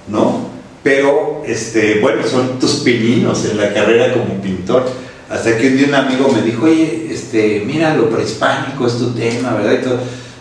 [0.08, 0.50] ¿no?
[0.84, 4.86] Pero, este, bueno, son tus pininos en la carrera como pintor.
[5.30, 9.12] Hasta que un día un amigo me dijo, oye, este, mira, lo prehispánico es tu
[9.12, 9.80] tema, ¿verdad?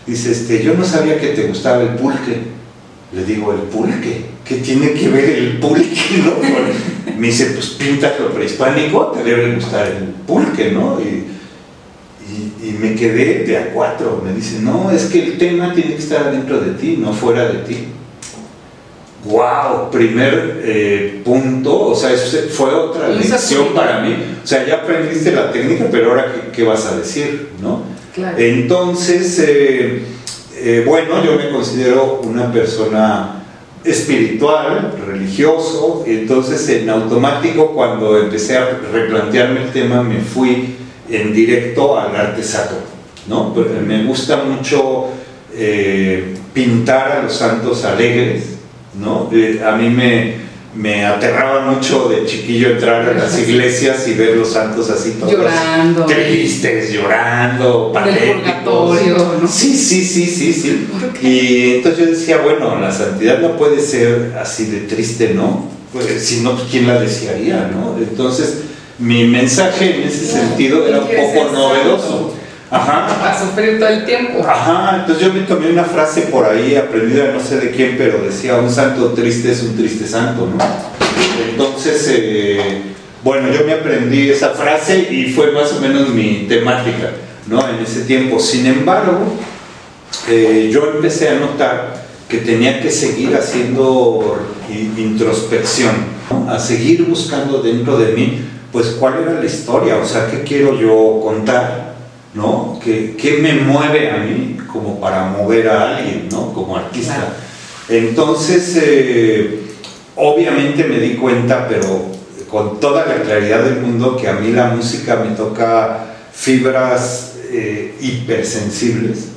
[0.05, 2.37] Y Dice, este, yo no sabía que te gustaba el pulque.
[3.13, 4.25] Le digo, ¿el pulque?
[4.43, 7.15] ¿Qué tiene que ver el pulque, no?
[7.17, 10.99] me dice, pues pinta lo prehispánico, te debe gustar el pulque, ¿no?
[10.99, 11.31] Y,
[12.79, 14.21] me quedé de a cuatro.
[14.25, 17.47] Me dice, no, es que el tema tiene que estar dentro de ti, no fuera
[17.47, 17.87] de ti.
[19.25, 19.89] ¡Wow!
[19.91, 24.15] Primer eh, punto, o sea, eso fue otra lección para mí.
[24.43, 27.83] O sea, ya aprendiste la técnica, pero ahora, ¿qué, vas a decir, no?
[28.37, 30.01] Entonces, eh,
[30.57, 33.43] eh, bueno, yo me considero una persona
[33.83, 40.75] espiritual, religioso, entonces en automático cuando empecé a replantearme el tema me fui
[41.09, 42.77] en directo al arte sacro,
[43.27, 43.53] ¿no?
[43.85, 45.07] Me gusta mucho
[45.53, 48.55] eh, pintar a los santos alegres,
[48.99, 49.29] ¿no?
[49.31, 50.44] Eh, a mí me,
[50.75, 55.31] me aterraba mucho de chiquillo entrar a las iglesias y ver los santos así todos
[55.31, 58.99] llorando, tristes, llorando, patéticos.
[59.41, 59.47] ¿no?
[59.47, 60.87] Sí, sí, sí, sí, sí.
[61.21, 65.69] Y entonces yo decía, bueno, la santidad no puede ser así de triste, ¿no?
[65.93, 67.97] Pues, si no, ¿quién la desearía, no?
[67.97, 68.63] Entonces,
[68.99, 72.33] mi mensaje en ese sentido era un poco novedoso.
[72.69, 73.31] Ajá.
[73.31, 74.43] A sufrir todo el tiempo.
[74.47, 78.23] Ajá, entonces yo me tomé una frase por ahí, aprendida no sé de quién, pero
[78.23, 80.57] decía, un santo triste es un triste santo, ¿no?
[81.49, 82.81] Entonces, eh,
[83.23, 87.11] bueno, yo me aprendí esa frase y fue más o menos mi temática,
[87.47, 87.67] ¿no?
[87.69, 88.39] En ese tiempo.
[88.39, 89.35] Sin embargo,
[90.29, 94.43] eh, yo empecé a notar que tenía que seguir haciendo
[94.97, 95.93] introspección,
[96.49, 100.79] a seguir buscando dentro de mí, pues cuál era la historia, o sea, qué quiero
[100.79, 101.94] yo contar,
[102.35, 102.79] ¿no?
[102.83, 106.53] ¿Qué, qué me mueve a mí como para mover a alguien, ¿no?
[106.53, 107.33] Como artista.
[107.89, 109.61] Entonces, eh,
[110.15, 112.13] obviamente me di cuenta, pero
[112.49, 117.95] con toda la claridad del mundo, que a mí la música me toca fibras eh,
[117.99, 119.35] hipersensibles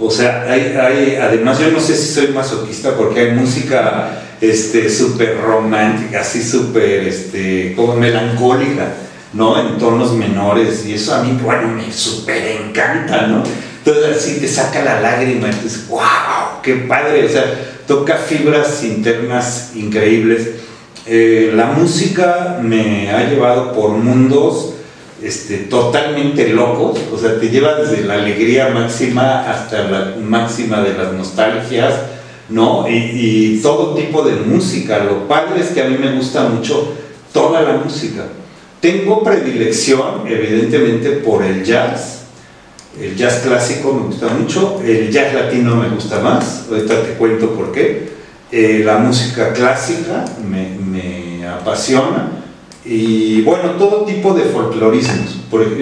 [0.00, 4.88] o sea, hay, hay, además yo no sé si soy masoquista porque hay música este,
[4.88, 8.92] súper romántica, así súper este, como melancólica,
[9.32, 9.60] ¿no?
[9.60, 13.42] En tonos menores y eso a mí, bueno, me súper encanta, ¿no?
[13.84, 17.44] Entonces así te saca la lágrima y dices, wow, qué padre, o sea,
[17.86, 20.50] toca fibras internas increíbles.
[21.06, 24.74] Eh, la música me ha llevado por mundos
[25.22, 30.94] este, totalmente locos, o sea, te lleva desde la alegría máxima hasta la máxima de
[30.94, 31.94] las nostalgias,
[32.48, 32.86] ¿no?
[32.88, 35.02] Y, todo tipo de música.
[35.02, 36.94] Lo padre es que a mí me gusta mucho
[37.32, 38.24] toda la música.
[38.80, 42.22] Tengo predilección, evidentemente, por el jazz.
[43.00, 47.50] El jazz clásico me gusta mucho, el jazz latino me gusta más, ahorita te cuento
[47.52, 48.08] por qué.
[48.50, 52.38] Eh, la música clásica me, me apasiona
[52.84, 55.36] y bueno, todo tipo de folclorismos.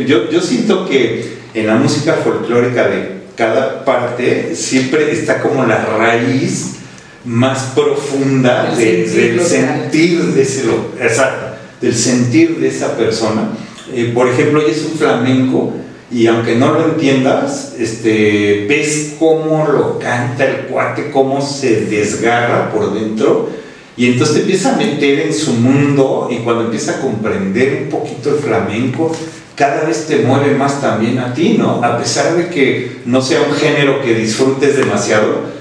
[0.06, 5.85] Yo, yo siento que en la música folclórica de cada parte siempre está como la
[5.85, 6.76] raíz
[7.24, 10.64] más profunda del sentir de ese
[11.00, 11.45] exacto,
[11.80, 13.50] del sentir de esa persona.
[13.92, 15.72] Eh, por ejemplo, ella es un flamenco
[16.10, 22.70] y aunque no lo entiendas, este, ves cómo lo canta el cuate, cómo se desgarra
[22.70, 23.50] por dentro
[23.96, 27.88] y entonces te empieza a meter en su mundo y cuando empieza a comprender un
[27.88, 29.10] poquito el flamenco,
[29.54, 31.82] cada vez te mueve más también a ti, ¿no?
[31.82, 35.56] A pesar de que no sea un género que disfrutes demasiado,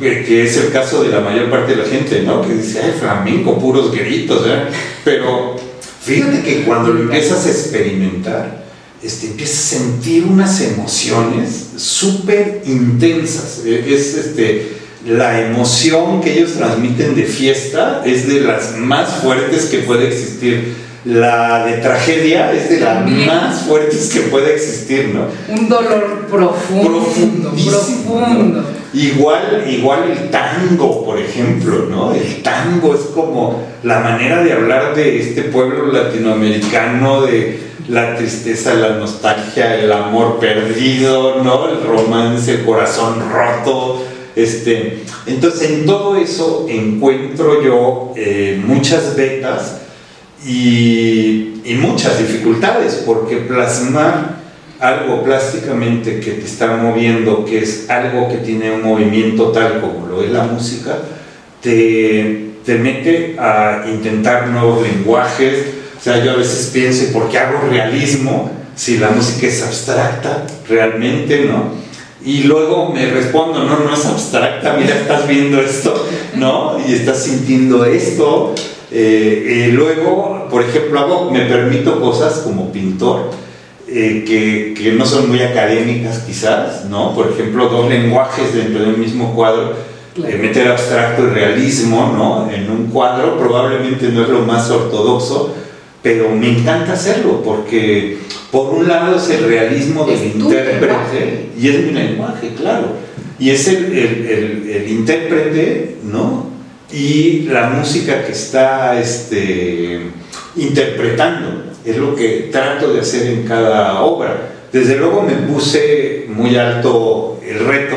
[0.00, 2.42] que es el caso de la mayor parte de la gente, ¿no?
[2.42, 4.64] Que dice, ay, flamenco, puros gritos, ¿eh?
[5.04, 5.56] Pero
[6.02, 8.64] fíjate que cuando lo empiezas a experimentar,
[9.02, 13.62] este, empiezas a sentir unas emociones súper intensas.
[13.64, 19.66] E, es este la emoción que ellos transmiten de fiesta es de las más fuertes
[19.66, 20.74] que puede existir.
[21.04, 25.28] La de tragedia es de las más fuertes que puede existir, ¿no?
[25.54, 28.64] Un dolor profundo, profundo.
[28.94, 32.14] Igual, igual el tango, por ejemplo, ¿no?
[32.14, 38.74] El tango es como la manera de hablar de este pueblo latinoamericano, de la tristeza,
[38.74, 41.68] la nostalgia, el amor perdido, ¿no?
[41.68, 44.02] El romance, el corazón roto,
[44.38, 49.80] este, entonces, en todo eso encuentro yo eh, muchas vetas
[50.46, 54.38] y, muchas dificultades, porque plasmar
[54.80, 60.06] algo plásticamente que te está moviendo, que es algo que tiene un movimiento tal como
[60.06, 60.98] lo es la música,
[61.60, 65.66] te, te mete a intentar nuevos lenguajes.
[65.98, 70.46] O sea, yo a veces pienso, ¿por qué hago realismo si la música es abstracta
[70.68, 71.72] realmente, no?
[72.24, 76.76] Y luego me respondo, no, no es abstracta, mira, estás viendo esto, ¿no?
[76.86, 78.54] Y estás sintiendo esto.
[78.90, 83.30] Eh, luego, por ejemplo, hago, me permito cosas como pintor,
[83.90, 87.14] eh, que, que, no son muy académicas quizás, ¿no?
[87.14, 89.74] Por ejemplo, dos lenguajes dentro de un mismo cuadro,
[90.16, 92.50] eh, meter abstracto y realismo, ¿no?
[92.50, 95.54] En un cuadro probablemente no es lo más ortodoxo,
[96.02, 98.18] pero me encanta hacerlo porque
[98.50, 102.94] por un lado es el realismo del intérprete y es mi lenguaje, claro,
[103.38, 106.46] y es el, el, el, intérprete, ¿no?
[106.92, 110.00] Y la música que está este,
[110.56, 114.50] interpretando, es lo que trato de hacer en cada obra.
[114.72, 117.96] Desde luego me puse muy alto el reto,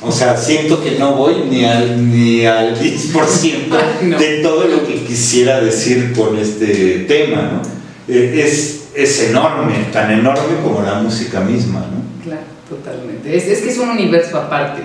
[0.00, 4.94] o sea, siento que no voy ni al, ni al 10% de todo lo que
[5.04, 7.62] quisiera decir con este tema, ¿no?
[8.06, 12.22] Eh, es, es enorme, tan enorme como la música misma, ¿no?
[12.24, 13.36] Claro, totalmente.
[13.36, 14.82] Es, es que es un universo aparte.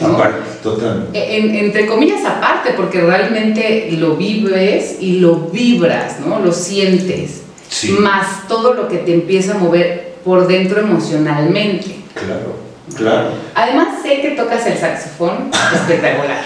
[0.00, 1.18] Aparte, totalmente.
[1.18, 6.40] E, entre comillas aparte, porque realmente lo vives y lo vibras, ¿no?
[6.40, 7.42] Lo sientes.
[7.70, 7.92] Sí.
[7.92, 11.96] Más todo lo que te empieza a mover por dentro emocionalmente.
[12.14, 12.70] Claro.
[12.96, 13.30] Claro.
[13.54, 16.42] Además sé que tocas el saxofón espectacular.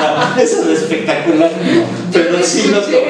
[0.00, 2.92] no, eso es espectacular no, pero sí lo toco.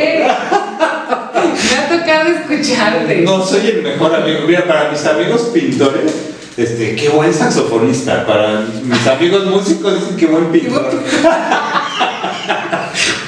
[1.44, 3.22] Me ha tocado escucharte.
[3.22, 4.40] No soy el mejor amigo.
[4.46, 6.14] Mira, para mis amigos pintores,
[6.56, 8.24] este, qué buen saxofonista.
[8.24, 10.90] Para mis amigos músicos dicen qué buen pintor.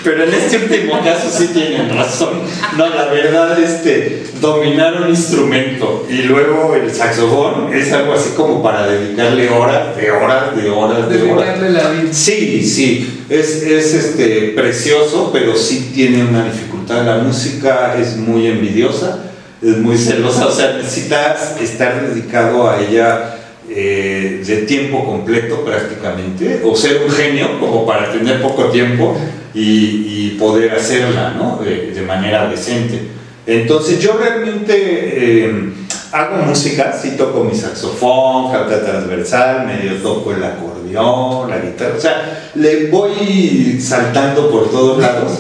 [0.06, 2.42] Pero en este último caso sí tienen razón.
[2.76, 8.62] No, la verdad, este, dominar un instrumento y luego el saxofón es algo así como
[8.62, 11.60] para dedicarle horas, de horas, de horas, de horas.
[11.60, 12.12] la vida.
[12.12, 17.04] Sí, sí, es, es este, precioso, pero sí tiene una dificultad.
[17.04, 19.24] La música es muy envidiosa,
[19.60, 23.35] es muy celosa, o sea, necesitas estar dedicado a ella
[23.78, 29.14] eh, de tiempo completo prácticamente, o ser un genio como para tener poco tiempo
[29.52, 31.60] y, poder hacerla ¿no?
[31.62, 33.02] de, manera decente.
[33.46, 35.72] Entonces yo realmente eh,
[36.10, 42.00] hago música, sí toco mi saxofón, flauta transversal, medio toco el acordeón, la guitarra, o
[42.00, 45.32] sea, le voy saltando por todos lados,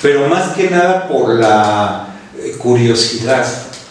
[0.00, 2.08] pero más que nada por la
[2.56, 3.44] curiosidad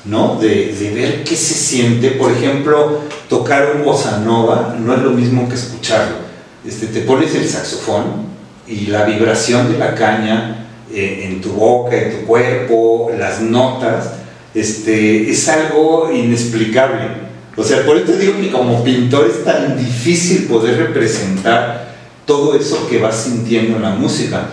[0.06, 0.38] ¿no?
[0.40, 2.12] De, ver qué se siente.
[2.12, 6.18] Por ejemplo, tocar un bossa nova no es lo mismo que escucharlo.
[6.66, 8.34] Este, te pones el saxofón
[8.68, 14.12] y la vibración de la caña eh, en tu boca, en tu cuerpo, las notas,
[14.54, 17.24] este, es algo inexplicable.
[17.56, 21.94] O sea, por eso digo que como pintor es tan difícil poder representar
[22.26, 24.48] todo eso que vas sintiendo en la música.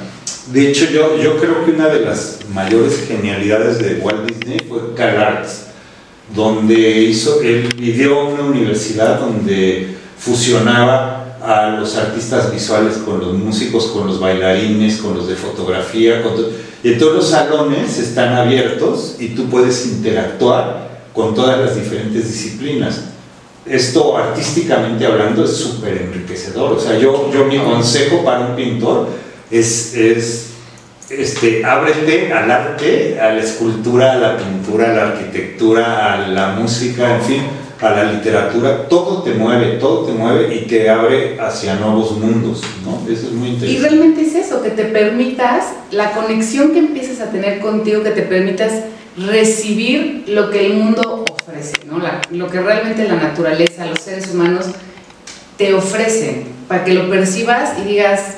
[0.52, 4.94] De hecho, yo, yo creo que una de las mayores genialidades de Walt Disney fue
[4.94, 5.66] CalArts,
[6.34, 13.86] donde hizo, él vivió una universidad donde fusionaba a los artistas visuales con los músicos,
[13.86, 16.22] con los bailarines, con los de fotografía,
[16.82, 23.04] y todos los salones están abiertos y tú puedes interactuar con todas las diferentes disciplinas.
[23.66, 26.72] Esto artísticamente hablando es súper enriquecedor.
[26.72, 29.08] O sea, yo, yo mi consejo para un pintor
[29.50, 30.49] es, es
[31.10, 36.50] este, ábrete al arte, a la escultura, a la pintura, a la arquitectura, a la
[36.50, 37.42] música, en fin,
[37.80, 42.62] a la literatura, todo te mueve, todo te mueve y te abre hacia nuevos mundos,
[42.84, 43.00] ¿no?
[43.10, 43.72] Eso es muy interesante.
[43.72, 48.10] Y realmente es eso, que te permitas, la conexión que empieces a tener contigo, que
[48.10, 48.72] te permitas
[49.16, 52.00] recibir lo que el mundo ofrece, ¿no?
[52.30, 54.66] lo que realmente la naturaleza, los seres humanos
[55.56, 58.36] te ofrecen, para que lo percibas y digas,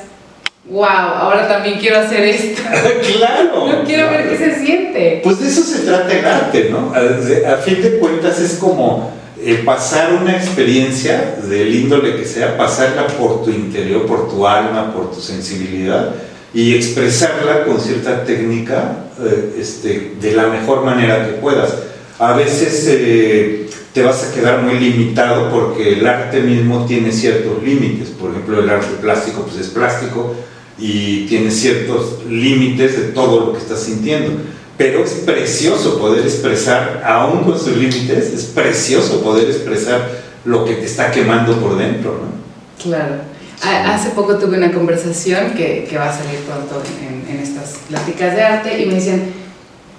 [0.64, 2.62] wow, ahora también quiero hacer esto.
[3.16, 3.66] claro.
[3.66, 5.20] No quiero ver qué se siente.
[5.22, 6.92] Pues de eso se trata el arte, ¿no?
[6.94, 13.06] A, fin de cuentas es como eh, pasar una experiencia del índole que sea, pasarla
[13.06, 16.14] por tu interior, por tu alma, por tu sensibilidad
[16.54, 21.74] y expresarla con cierta técnica eh, este, de la mejor manera que puedas.
[22.18, 27.62] A veces eh, te vas a quedar muy limitado porque el arte mismo tiene ciertos
[27.62, 28.10] límites.
[28.10, 30.34] Por ejemplo, el arte plástico pues es plástico,
[30.78, 34.32] y tiene ciertos límites de todo lo que estás sintiendo.
[34.76, 40.74] Pero es precioso poder expresar, aún con sus límites, es precioso poder expresar lo que
[40.74, 42.12] te está quemando por dentro.
[42.12, 42.82] ¿no?
[42.82, 43.16] Claro.
[43.62, 48.34] Hace poco tuve una conversación que, que va a salir pronto en, en, estas pláticas
[48.34, 49.22] de arte y me decían,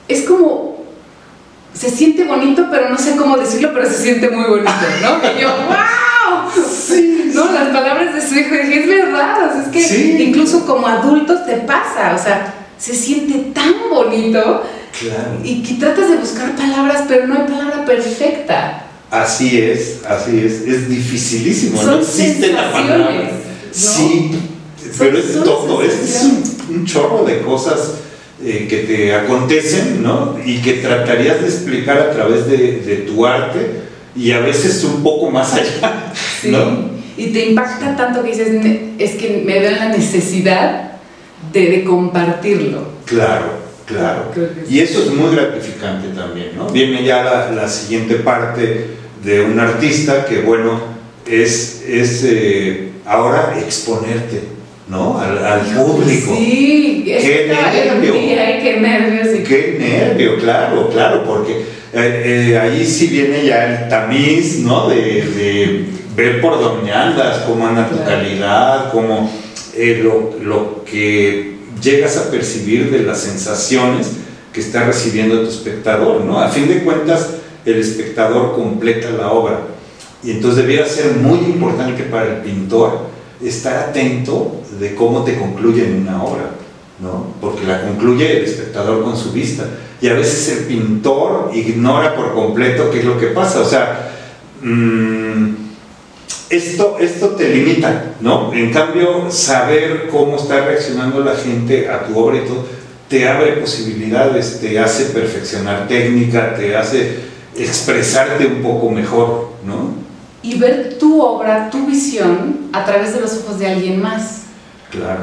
[0.10, 0.84] es como,
[1.74, 4.72] se siente bonito, pero no sé cómo decirlo, pero se siente muy bonito,
[5.02, 5.18] ¿no?
[5.32, 5.50] Y yo,
[6.42, 6.64] ¡wow!
[6.70, 11.46] Sí, no, las palabras de su hijo, dije, es verdad, es que incluso como adultos
[11.46, 14.64] te pasa, o sea, se siente tan bonito
[15.44, 18.86] y que tratas de buscar palabras, pero no hay palabra perfecta.
[19.10, 23.32] Así es, así es, es dificilísimo, no existe la palabra.
[23.72, 24.32] Sí,
[24.98, 26.30] pero es todo, es,
[26.70, 27.96] un, chorro de cosas
[28.44, 30.38] eh, que te acontecen, ¿no?
[30.44, 33.83] Y que tratarías de explicar a través de, de tu arte
[34.16, 36.14] y a veces un poco más allá,
[36.46, 36.94] ¿no?
[37.18, 38.50] y te impacta tanto que dices,
[38.98, 40.94] es que me veo la necesidad
[41.52, 42.88] de, compartirlo.
[43.06, 43.46] Claro,
[43.86, 44.32] claro.
[44.70, 46.70] Y eso es muy gratificante también, ¿no?
[46.70, 48.88] Viene ya la, la siguiente parte
[49.24, 50.80] de un artista que, bueno,
[51.28, 54.42] es, es eh, ahora exponerte,
[54.88, 55.20] ¿no?
[55.20, 56.36] Al, público.
[56.36, 58.14] Sí, qué nervio.
[58.14, 59.44] qué nervio.
[59.44, 61.64] Qué nervio, claro, claro, porque
[61.94, 64.90] eh, eh, ahí sí viene ya el tamiz, ¿no?
[64.90, 69.30] de ver por dónde andas, cómo anda tu calidad, cómo
[69.76, 74.12] eh, lo, que llegas a percibir de las sensaciones
[74.52, 76.40] que está recibiendo tu espectador, ¿no?
[76.40, 77.30] A fin de cuentas,
[77.66, 79.62] el espectador completa la obra.
[80.24, 83.08] Y entonces debiera ser muy importante para el pintor
[83.44, 86.52] estar atento de cómo te concluye en una obra,
[87.02, 87.34] ¿no?
[87.42, 89.66] Porque la concluye el espectador con su vista.
[90.04, 93.62] Y a veces el pintor ignora por completo qué es lo que pasa.
[93.62, 94.12] O sea,
[94.62, 95.54] mmm,
[96.50, 98.54] esto, esto te limita, ¿no?
[98.54, 102.66] En cambio, saber cómo está reaccionando la gente a tu obra y todo,
[103.08, 107.20] te abre posibilidades, te hace perfeccionar técnica, te hace
[107.56, 109.94] expresarte un poco mejor, ¿no?
[110.42, 114.42] Y ver tu obra, tu visión, a través de los ojos de alguien más.
[114.92, 115.22] Claro.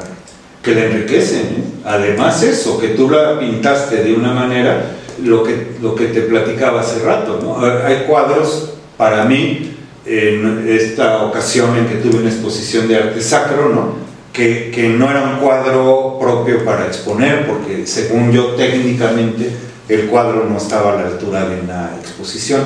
[0.62, 1.40] Que le enriquecen.
[1.40, 1.64] ¿eh?
[1.84, 6.80] Además eso, que tú la pintaste de una manera, lo que, lo que te platicaba
[6.80, 7.64] hace rato, ¿no?
[7.84, 13.68] Hay cuadros, para mí, en esta ocasión en que tuve una exposición de arte sacro,
[13.68, 14.11] ¿no?
[14.32, 19.50] Que, que no era un cuadro propio para exponer, porque según yo técnicamente
[19.88, 22.62] el cuadro no estaba a la altura de una exposición.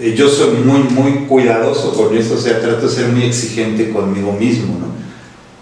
[0.00, 3.90] Eh, yo soy muy, muy cuidadoso con eso, o sea, trato de ser muy exigente
[3.90, 4.99] conmigo mismo, ¿no?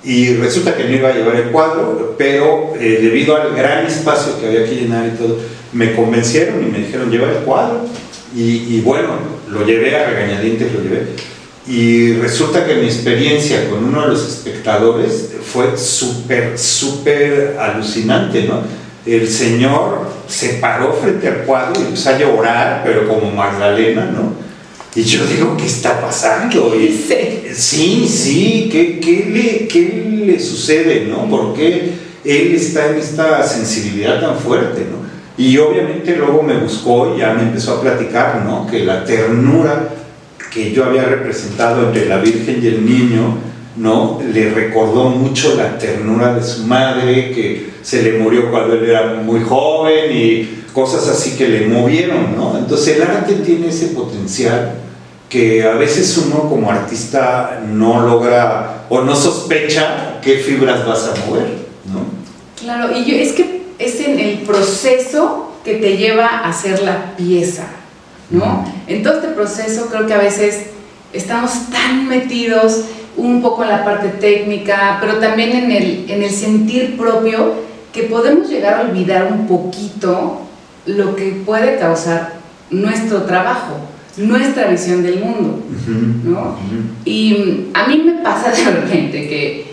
[0.05, 4.41] Y resulta que no iba a llevar el cuadro, pero eh, debido al gran espacio
[4.41, 5.39] que había que llenar y todo,
[5.73, 7.81] me convencieron y me dijeron, lleva el cuadro.
[8.35, 9.09] Y, y bueno,
[9.51, 11.07] lo llevé a regañadientes, lo llevé.
[11.67, 18.63] Y resulta que mi experiencia con uno de los espectadores fue súper, súper alucinante, ¿no?
[19.05, 24.48] El señor se paró frente al cuadro y empezó a llorar, pero como Magdalena, ¿no?
[24.95, 26.75] Y yo digo, ¿qué está pasando?
[26.75, 26.89] Y,
[27.55, 31.29] sí, sí, ¿qué, qué, le, ¿qué le sucede, no?
[31.29, 31.93] ¿Por qué
[32.25, 35.09] él está en esta sensibilidad tan fuerte, no?
[35.37, 38.67] Y obviamente luego me buscó y ya me empezó a platicar, ¿no?
[38.67, 39.91] Que la ternura
[40.53, 43.39] que yo había representado entre la Virgen y el niño,
[43.77, 44.21] ¿no?
[44.33, 49.15] Le recordó mucho la ternura de su madre, que se le murió cuando él era
[49.15, 52.57] muy joven y cosas así que le movieron, ¿no?
[52.57, 54.75] Entonces el arte tiene ese potencial
[55.29, 61.27] que a veces uno como artista no logra o no sospecha qué fibras vas a
[61.27, 61.49] mover,
[61.93, 62.07] ¿no?
[62.61, 67.17] Claro, y yo, es que es en el proceso que te lleva a hacer la
[67.17, 67.67] pieza,
[68.31, 68.65] ¿no?
[68.87, 70.67] En todo este proceso creo que a veces
[71.13, 72.83] estamos tan metidos
[73.17, 78.05] un poco en la parte técnica, pero también en el, en el sentir propio, que
[78.05, 80.48] podemos llegar a olvidar un poquito
[80.89, 82.35] lo que puede causar
[82.71, 83.81] nuestro trabajo
[84.19, 85.61] nuestra visión del mundo,
[86.25, 86.59] ¿no?
[87.05, 89.69] Y a mí me pasa de repente que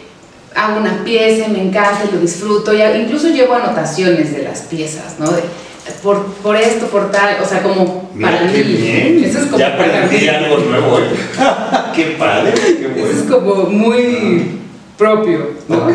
[0.53, 4.61] hago una pieza y me encanta y lo disfruto, y incluso llevo anotaciones de las
[4.61, 5.25] piezas, ¿no?
[6.01, 9.23] por, por, esto, por tal, o sea, como para mí.
[9.23, 10.99] Eso es como ya aprendí algo nuevo.
[11.95, 13.07] qué padre, qué bueno.
[13.07, 14.59] Eso es como muy
[14.97, 15.87] propio, ¿no?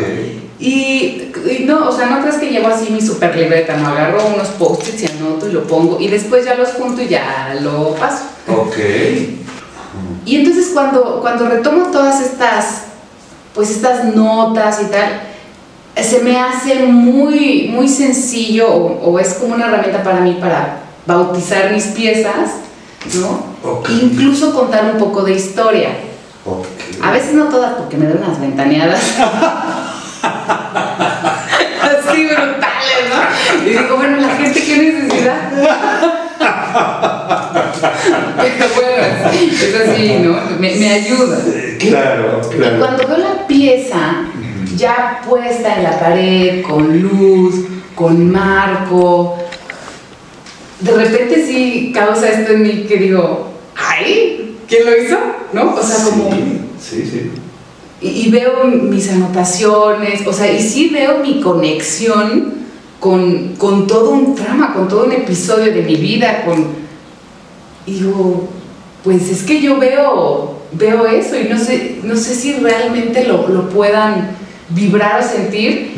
[0.61, 1.31] Y,
[1.65, 5.01] no, o sea, no crees que llevo así mi super libreta, no agarro unos post-its
[5.01, 8.25] y anoto y lo pongo y después ya los junto y ya lo paso.
[8.47, 8.77] Ok.
[10.23, 12.83] Y entonces cuando, cuando retomo todas estas,
[13.55, 15.21] pues estas notas y tal,
[15.99, 21.71] se me hace muy, muy sencillo o, es como una herramienta para mí para bautizar
[21.71, 22.51] mis piezas,
[23.15, 23.45] ¿no?
[23.89, 25.89] Incluso contar un poco de historia.
[27.01, 29.01] A veces no todas porque me dan unas ventaneadas.
[31.81, 33.65] Así brutales, ¿no?
[33.65, 35.51] Y digo, bueno, la gente, ¿qué necesidad?
[38.37, 39.03] Pero bueno,
[39.51, 40.31] es así, ¿no?
[40.59, 41.37] Me, me ayuda.
[41.79, 42.75] Claro, claro.
[42.75, 44.25] Y cuando veo la pieza
[44.75, 47.65] ya puesta en la pared, con luz,
[47.95, 49.37] con marco,
[50.79, 54.57] de repente sí causa esto en mí que digo, ¡ay!
[54.67, 55.17] ¿Quién lo hizo?
[55.53, 55.75] ¿No?
[55.75, 56.29] O sea, como...
[56.79, 57.31] Sí, sí
[58.01, 62.53] y, veo mis anotaciones, o sea, y sí veo mi conexión
[62.99, 66.65] con, con, todo un trama, con todo un episodio de mi vida, con...
[67.85, 68.49] Y digo,
[69.03, 73.47] pues es que yo veo, veo eso y no sé, no sé si realmente lo,
[73.47, 74.31] lo puedan
[74.69, 75.93] vibrar o sentir.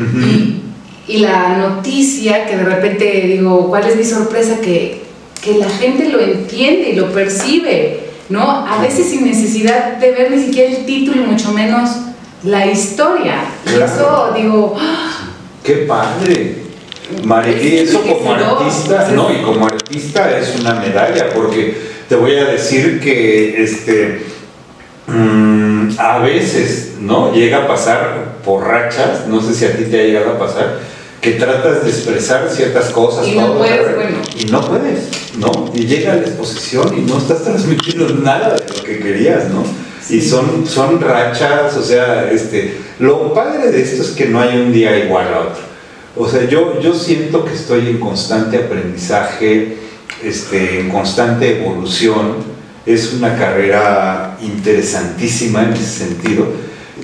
[1.07, 4.59] y, y, la noticia que de repente digo, ¿cuál es mi sorpresa?
[4.61, 5.03] Que,
[5.41, 8.02] que la gente lo entiende y lo percibe.
[8.29, 8.65] ¿No?
[8.65, 11.89] A veces sin necesidad de ver ni siquiera el título y mucho menos
[12.43, 13.45] la historia.
[13.65, 14.75] Y eso, digo...
[15.63, 16.63] ¡Qué padre!
[17.23, 21.77] Mariquí, eso como artista, no, y como artista es una medalla, porque
[22.09, 24.21] te voy a decir que este,
[25.07, 27.33] mm, a veces, ¿no?
[27.33, 30.79] Llega a pasar por rachas, no sé si a ti te ha llegado a pasar,
[31.23, 33.25] que tratas de expresar ciertas cosas.
[33.25, 34.17] Y no puedes, bueno.
[34.37, 35.07] Y no puedes,
[35.37, 35.71] ¿no?
[35.73, 39.63] Y llega a la exposición y no estás transmitiendo nada de lo que querías, ¿no?
[40.09, 44.57] Y son, son rachas, o sea, este, lo padre de esto es que no hay
[44.57, 45.63] un día igual a otro.
[46.17, 49.77] O sea, yo, yo siento que estoy en constante aprendizaje,
[50.21, 52.35] este, en constante evolución.
[52.85, 56.47] Es una carrera interesantísima en ese sentido.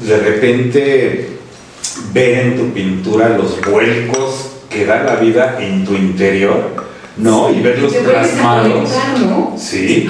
[0.05, 1.38] De repente
[2.13, 6.85] ver en tu pintura los vuelcos que da la vida en tu interior,
[7.17, 7.51] ¿no?
[7.51, 8.89] y verlos plasmados.
[9.19, 9.55] ¿no?
[9.57, 10.07] Sí.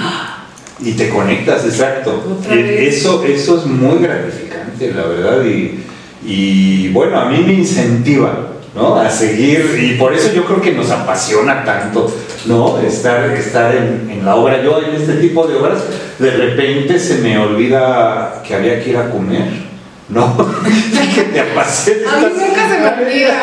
[0.79, 2.39] Y te conectas, exacto.
[2.49, 5.43] Eso, eso es muy gratificante, la verdad.
[5.43, 5.83] Y,
[6.25, 8.45] y bueno, a mí me incentiva.
[8.75, 8.95] ¿no?
[8.97, 12.79] a seguir y por eso yo creo que nos apasiona tanto ¿no?
[12.79, 15.83] estar, estar en, en, la obra yo en este tipo de obras
[16.19, 19.68] de repente se me olvida que había que ir a comer
[20.09, 20.35] ¿no?
[21.15, 22.07] que te apasiones.
[22.07, 23.35] A mí nunca se me olvida.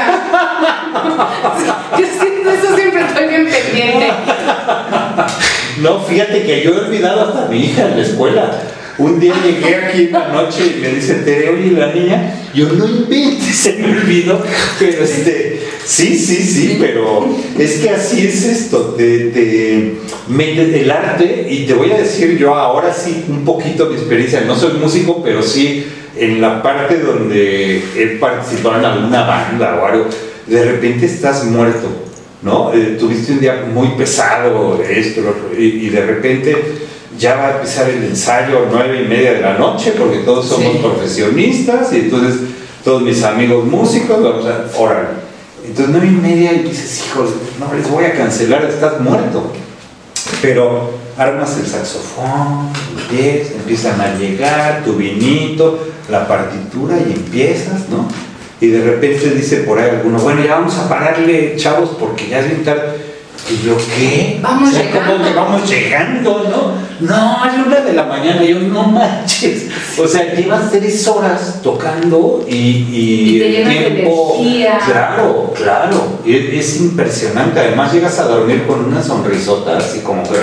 [1.99, 4.12] Yo siento eso siempre estoy bien pendiente.
[5.81, 8.51] No, fíjate que yo he olvidado hasta a mi hija en la escuela.
[8.99, 12.68] Un día llegué aquí en la noche y me dice, Tere, oye, la niña, yo
[12.72, 14.42] no inventes, se me olvidó,
[14.78, 17.28] pero este, sí, sí, sí, pero
[17.59, 19.92] es que así es esto, te, te
[20.28, 24.40] metes el arte y te voy a decir yo ahora sí un poquito mi experiencia,
[24.47, 25.84] no soy músico, pero sí
[26.16, 30.07] en la parte donde he participado en alguna banda o algo,
[30.47, 31.88] de repente estás muerto,
[32.40, 32.72] ¿no?
[32.72, 35.20] Eh, tuviste un día muy pesado, esto,
[35.59, 36.86] y, y de repente
[37.19, 40.73] ya va a empezar el ensayo nueve y media de la noche, porque todos somos
[40.73, 40.79] Sí.
[40.83, 42.41] profesionistas, y entonces
[42.85, 45.09] todos mis amigos músicos, vamos a, órale.
[45.64, 49.53] Entonces nueve y media y dices, hijos, no les voy a cancelar, estás muerto.
[50.43, 58.09] Pero armas el saxofón, empiezas, empiezan a llegar, tu vinito, la partitura y empiezas, ¿no?
[58.61, 62.41] Y de repente dice por ahí alguno, bueno, ya vamos a pararle, chavos, porque ya
[62.41, 63.05] es bien tarde.
[63.49, 64.38] Y yo, ¿qué?
[64.42, 65.28] Vamos O sea, ¿cómo llegando.
[65.28, 67.07] que vamos llegando, ¿no?
[67.07, 68.42] No, es una de la mañana.
[68.42, 69.66] Y yo, no manches.
[69.99, 74.80] O sea, llevas tres horas tocando y, y, Y te el energía.
[74.84, 76.20] Claro, claro.
[76.26, 77.61] Es, es impresionante.
[77.61, 80.38] Además, llegas a dormir con una sonrisota, así como que,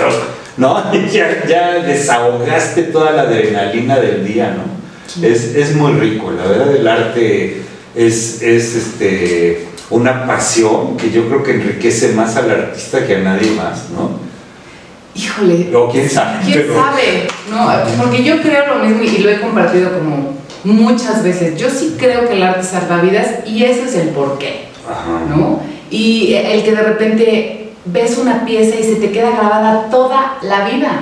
[0.56, 0.90] ¿no?
[1.12, 5.26] ya, ya desahogaste toda la adrenalina del día, ¿no?
[5.26, 6.30] Es, es muy rico.
[6.30, 7.62] La verdad, el arte
[7.94, 13.18] es, es este, una pasión que yo creo que enriquece más al artista que a
[13.20, 14.10] nadie más, ¿no?
[15.14, 15.74] Híjole.
[15.76, 16.38] O quién sabe.
[16.44, 17.28] ¿Quién pero- sabe?
[17.50, 21.56] No, porque yo creo lo mismo y lo he compartido como muchas veces.
[21.56, 25.24] Yo sí creo que el arte salva vidas y ese es el porqué, Ajá.
[25.28, 25.60] ¿no?
[25.90, 30.68] Y el que de repente ves una pieza y se te queda grabada toda la
[30.68, 31.00] vida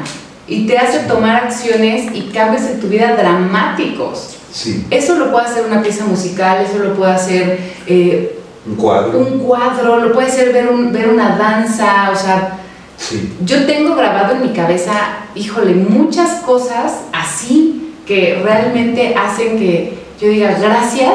[0.48, 4.36] y te hace tomar acciones y cambios en tu vida dramáticos.
[4.52, 9.18] Sí, Eso lo puede hacer una pieza musical, eso lo puede hacer eh, un cuadro.
[9.18, 12.58] un cuadro, lo puede hacer ver, un- ver una danza, o sea,
[12.96, 13.32] Sí.
[13.44, 14.92] yo tengo grabado en mi cabeza,
[15.34, 21.12] híjole, muchas cosas así que realmente hacen que yo diga gracias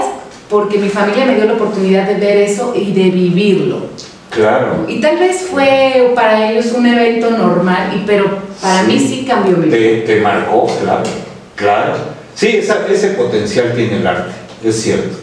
[0.49, 3.81] porque mi familia me dio la oportunidad de ver eso y de vivirlo.
[4.29, 4.85] Claro.
[4.87, 8.25] Y tal vez fue para ellos un evento normal, y, pero
[8.61, 8.87] para Sí.
[8.87, 9.77] mí sí cambió mi vida.
[9.77, 11.03] Te, te marcó, claro.
[11.55, 11.93] Claro.
[12.35, 14.31] Sí, esa- ese potencial tiene el arte,
[14.63, 15.17] es cierto.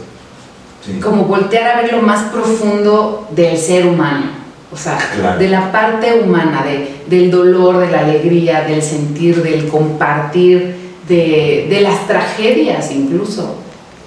[0.85, 1.01] Sí.
[1.01, 4.27] Como voltear a ver lo más profundo del ser humano.
[4.73, 5.39] O sea, Claro.
[5.39, 10.77] de la parte humana, de, del dolor, de la alegría, del sentir, del compartir,
[11.09, 13.57] de, de las tragedias incluso.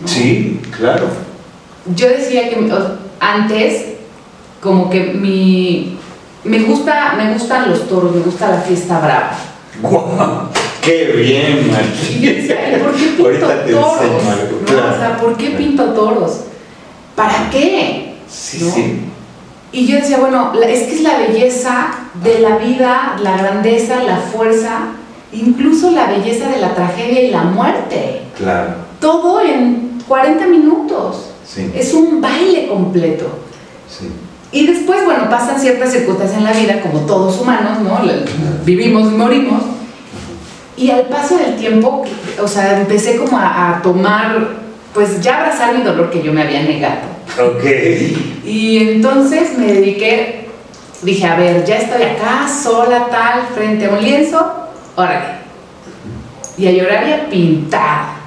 [0.01, 0.07] ¿no?
[0.07, 1.07] Sí, claro.
[1.95, 2.69] Yo decía que
[3.19, 3.85] antes,
[4.61, 5.97] como que mi.
[6.43, 9.31] Me, gusta, me gustan los toros, me gusta la fiesta brava.
[9.81, 10.49] ¡Guau!
[10.81, 11.69] ¡Qué bien,
[12.09, 13.97] Y yo decía, ¿y por qué pinto toros?
[14.65, 14.95] claro.
[14.95, 16.41] O sea, ¿por qué pinto toros?
[17.17, 18.13] ¿Para qué?
[18.29, 18.71] Sí, ¿no?
[18.71, 18.99] sí.
[19.71, 21.87] Y yo decía, bueno, es que es la belleza
[22.23, 24.93] de la vida, la grandeza, la fuerza,
[25.33, 28.21] incluso la belleza de la tragedia y la muerte.
[28.37, 28.75] Claro.
[29.01, 31.31] Todo en 40 minutos.
[31.45, 33.25] Sí, Es un baile completo.
[33.89, 34.07] sí.
[34.49, 37.99] Y después, bueno, pasan ciertas circunstancias en la vida, como todos humanos, ¿no?
[38.63, 39.61] Vivimos y morimos.
[40.77, 42.05] Y al paso del tiempo,
[42.41, 44.47] o sea, empecé como a, a tomar,
[44.93, 47.01] pues ya abrazar mi dolor que yo me había negado.
[47.39, 47.63] Ok.
[48.45, 50.47] Y entonces me dediqué,
[51.01, 55.37] dije, a ver, ya estoy acá, sola, tal, frente a un lienzo, órale.
[56.57, 58.17] Y a llorar y a pintar.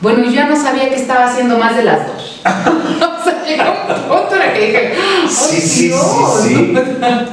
[0.00, 2.40] Bueno, yo ya no sabía que estaba haciendo más de las dos.
[2.44, 6.78] o sea, llegó un punto en el que dije, ¡ay, Sí, sí, sí, sí.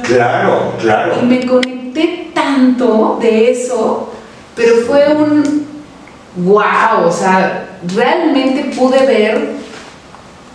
[0.02, 1.16] Claro, claro.
[1.22, 4.12] Y me conecté tanto de eso,
[4.56, 5.73] pero fue un
[6.36, 9.52] wow, o sea, realmente pude ver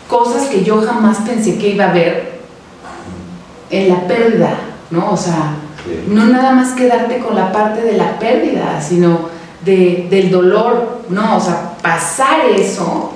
[0.07, 2.39] cosas que yo jamás pensé que iba a ver
[3.69, 4.55] en la pérdida,
[4.91, 5.11] ¿no?
[5.11, 5.53] O sea,
[5.85, 6.03] Sí.
[6.07, 9.29] no nada más quedarte con la parte de la pérdida, sino
[9.63, 11.37] de, del dolor, ¿no?
[11.37, 13.13] O sea, pasar eso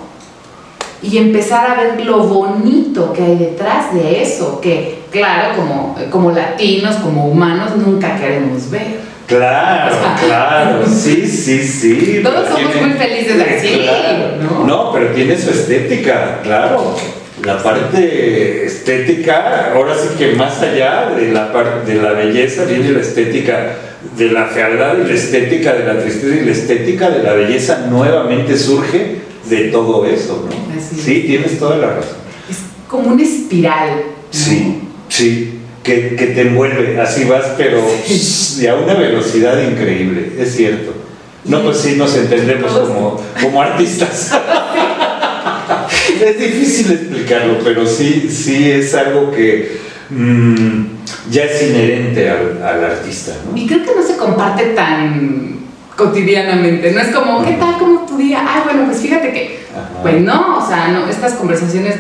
[1.02, 6.32] y empezar a ver lo bonito que hay detrás de eso, que claro, como, como
[6.32, 9.02] latinos, como humanos, nunca queremos ver.
[9.38, 12.20] Claro, claro, sí, sí, sí.
[12.24, 14.64] Todos somos tiene- muy felices así, Claro.
[14.66, 14.92] ¿no?
[14.94, 16.96] pero tiene su estética, claro.
[17.44, 22.92] La parte estética, ahora sí que más allá de la parte de la belleza viene
[22.92, 23.76] la estética
[24.18, 27.88] de la fealdad y la estética de la tristeza y la estética de la belleza
[27.90, 29.18] nuevamente surge
[29.50, 30.80] de todo eso, ¿no?
[30.80, 30.96] Así.
[31.02, 32.18] Sí, tienes toda la razón.
[32.50, 32.58] Es
[32.88, 33.90] como una espiral.
[33.90, 34.04] ¿no?
[34.40, 34.80] Sí,
[35.10, 37.80] sí, que, que te envuelve, así vas, pero
[38.60, 40.94] y a una velocidad increíble, es cierto.
[41.46, 44.32] No, pues sí, nos entendemos como, como artistas.
[46.26, 49.78] es difícil explicarlo, pero sí, sí es algo que
[50.10, 50.84] mm,
[51.30, 53.34] ya es inherente al, al artista.
[53.46, 53.58] ¿no?
[53.58, 55.58] Y creo que no se comparte tan
[55.98, 58.42] cotidianamente, no es como, ¿qué tal como tu día?
[58.42, 60.02] Ah, bueno, pues fíjate que, Ajá.
[60.02, 61.96] pues no, o sea, no, estas conversaciones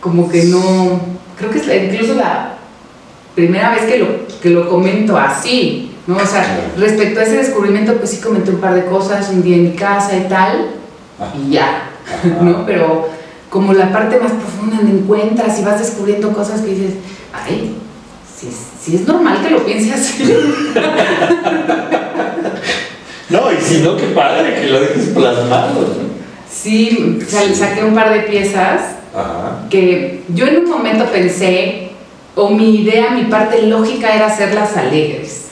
[0.00, 1.00] como que no,
[1.38, 2.53] creo que es la- incluso la
[3.34, 4.06] primera vez que lo,
[4.42, 6.16] que lo comento así, ¿no?
[6.16, 9.56] O sea, respecto a ese descubrimiento, pues sí comenté un par de cosas, un día
[9.56, 10.68] en mi casa y tal,
[11.36, 11.90] y ya.
[12.40, 12.64] ¿no?
[12.66, 13.08] Pero
[13.50, 16.94] como la parte más profunda donde encuentras y vas descubriendo cosas que dices,
[17.32, 17.74] ay,
[18.38, 18.48] sí,
[18.82, 20.24] sí es normal que lo piense así.
[23.30, 25.80] No, y si no, qué padre que lo dejes plasmado.
[25.80, 25.86] ¿no?
[26.50, 29.62] Sí, sa- saqué un par de piezas Ajá.
[29.70, 31.83] que yo en un momento pensé,
[32.36, 35.46] o mi idea, mi parte lógica era hacerlas alegres,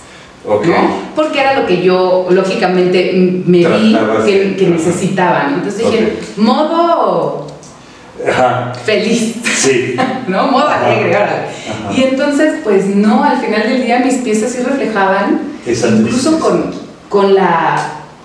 [0.47, 0.67] Ok.
[0.67, 0.75] ¿no?
[1.15, 3.13] Porque era lo que yo lógicamente
[3.47, 4.75] me vi que, de- que ajá.
[4.75, 5.57] necesitaba, ¿no?
[5.59, 7.47] Entonces dije, modo
[8.29, 8.73] Ajá.
[8.85, 9.95] feliz, Sí.
[10.29, 10.49] ¿no?
[10.49, 10.87] Modo Ajá.
[10.87, 11.15] alegre.
[11.17, 11.45] Ajá.
[11.97, 16.75] Y entonces, pues no, al final del día mis piezas sí reflejaban, Esa incluso con,
[17.09, 17.77] con, la,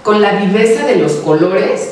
[0.04, 1.92] con la viveza de los colores,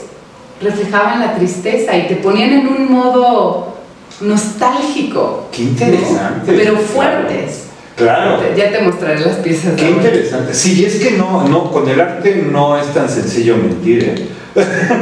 [0.62, 3.75] reflejaban la tristeza y te ponían en un modo
[4.22, 5.50] nostálgico.
[5.52, 6.52] Qué interesante.
[6.52, 6.58] ¿no?
[6.58, 7.62] Pero fuertes.
[7.96, 8.42] Claro.
[8.56, 9.74] Ya te mostraré las piezas.
[9.76, 10.54] Qué interesante.
[10.54, 14.28] Sí, es que no, no, con el arte no es tan sencillo mentir, ¿eh?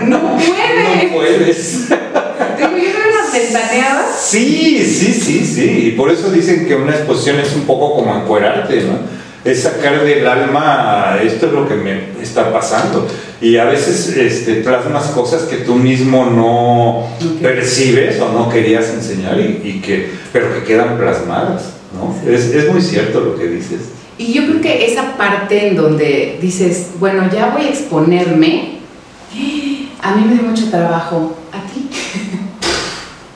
[0.06, 1.12] No No puedes.
[1.12, 1.86] puedes.
[2.58, 4.06] Tengo yo creo unas ventaneadas.
[4.20, 5.88] Sí, sí, sí, sí.
[5.88, 9.23] Y por eso dicen que una exposición es un poco como encuerarte, ¿no?
[9.44, 13.08] Es sacar del alma, esto es lo que me está pasando.
[13.42, 17.10] Y a veces este, plasmas cosas que tú mismo no
[17.42, 22.16] percibes o no querías enseñar, y, y que, pero que quedan plasmadas, ¿no?
[22.24, 22.34] Sí.
[22.34, 23.82] Es, es muy cierto lo que dices.
[24.18, 28.78] Y yo creo que esa parte en donde dices, bueno, ya voy a exponerme,
[30.02, 31.36] a mí me dio mucho trabajo.
[31.52, 31.90] ¿A ti?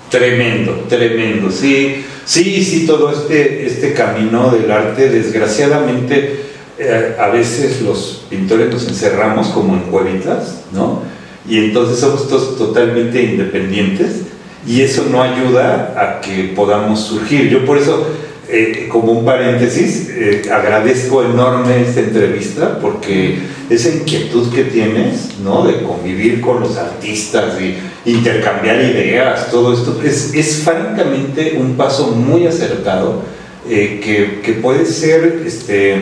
[0.09, 6.41] Tremendo, tremendo, sí, sí, sí, todo este, este camino del arte, desgraciadamente,
[6.77, 11.01] eh, a veces los pintores nos encerramos como en cuevitas, ¿no?
[11.49, 14.23] Y entonces somos todos totalmente independientes
[14.67, 17.49] y eso no ayuda a que podamos surgir.
[17.49, 18.05] Yo por eso,
[18.49, 25.65] eh, como un paréntesis, eh, agradezco enorme esta entrevista porque esa inquietud que tienes, ¿no?
[25.65, 32.47] De convivir con los artistas y intercambiar ideas, todo esto, es, francamente un paso muy
[32.47, 33.23] acertado
[33.69, 35.97] eh, que, que puede ser este,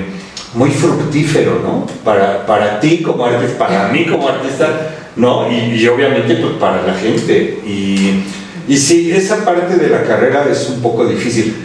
[0.54, 1.88] muy fructífero, ¿no?
[2.04, 5.52] Para, para ti como artista, para mí como artista, ¿no?
[5.52, 7.60] Y, y obviamente pues para la gente.
[7.66, 8.24] Y,
[8.68, 11.56] y sí, esa parte de la carrera es un poco difícil.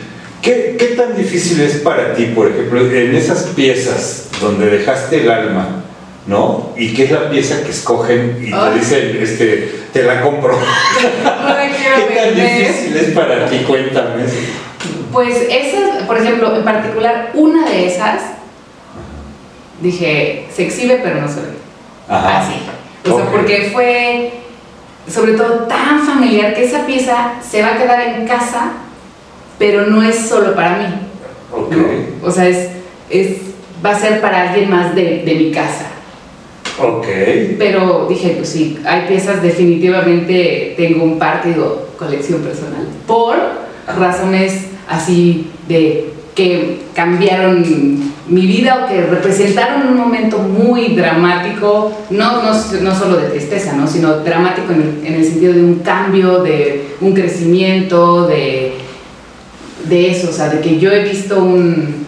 [0.41, 5.31] ¿Qué, ¿Qué tan difícil es para ti, por ejemplo, en esas piezas donde dejaste el
[5.31, 5.85] alma,
[6.31, 6.71] ¿no?
[6.77, 10.57] Y qué es la pieza que escogen y te dicen, este, te la compro.
[11.25, 12.59] No la quiero ¿Qué tan vender.
[12.59, 13.59] difícil es para ti?
[13.67, 14.25] Cuéntame.
[15.13, 18.23] Pues esas, por ejemplo, en particular, una de esas,
[19.81, 21.49] dije, se exhibe pero no se ve.
[22.09, 22.41] Ajá.
[22.43, 22.55] Así.
[23.11, 24.33] O sea, porque fue,
[25.13, 28.73] sobre todo, tan familiar que esa pieza se va a quedar en casa,
[29.59, 30.85] pero no es solo para mí.
[31.53, 31.73] Ok.
[31.73, 32.29] ¿no?
[32.29, 32.69] O sea, es,
[33.09, 33.39] es,
[33.85, 35.87] va a ser para alguien más de, de mi casa.
[36.79, 37.07] Ok.
[37.59, 43.37] Pero dije, pues sí, hay piezas definitivamente, tengo un par que digo, colección personal, por
[43.87, 47.65] razones así de que cambiaron
[48.29, 53.73] mi vida o que representaron un momento muy dramático, no, no, no solo de tristeza,
[53.75, 53.87] ¿no?
[53.87, 58.75] sino dramático en el, en el sentido de un cambio, de un crecimiento, de,
[59.89, 62.07] de eso, o sea, de que yo he visto un,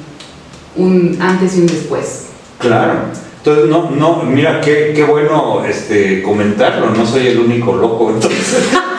[0.76, 2.26] un antes y un después.
[2.58, 3.00] Claro.
[3.44, 8.68] Entonces, no, no, mira, qué, qué bueno este, comentarlo, no soy el único loco, entonces.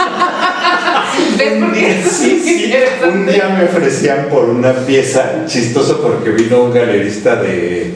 [2.09, 2.73] Sí, sí.
[3.07, 7.93] Un día me ofrecían por una pieza, chistoso porque vino un galerista de,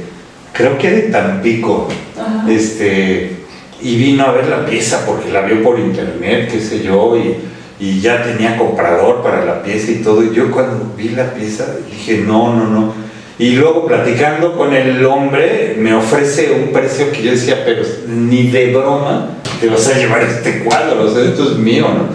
[0.53, 1.87] creo que de Tampico,
[2.19, 2.51] Ajá.
[2.51, 3.37] este,
[3.81, 7.35] y vino a ver la pieza porque la vio por internet, qué sé yo, y,
[7.79, 10.23] y ya tenía comprador para la pieza y todo.
[10.23, 12.93] Y yo cuando vi la pieza dije, no, no, no.
[13.39, 18.47] Y luego platicando con el hombre, me ofrece un precio que yo decía, pero ni
[18.47, 19.29] de broma
[19.61, 22.07] te vas a llevar este cuadro, o sea, esto es mío, ¿no?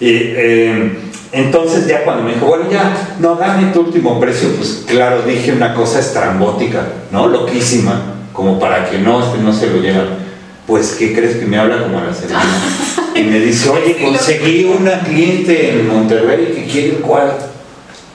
[0.00, 0.92] Y eh,
[1.32, 5.52] entonces ya cuando me dijo, bueno, ya, no, dame tu último precio, pues claro, dije
[5.52, 7.28] una cosa estrambótica, ¿no?
[7.28, 8.00] Loquísima,
[8.32, 10.22] como para que no, este no se lo llevan.
[10.66, 12.44] Pues, ¿qué crees que me habla como a la semana?
[13.14, 17.34] Y me dice, oye, conseguí una cliente en Monterrey que quiere el cuadro.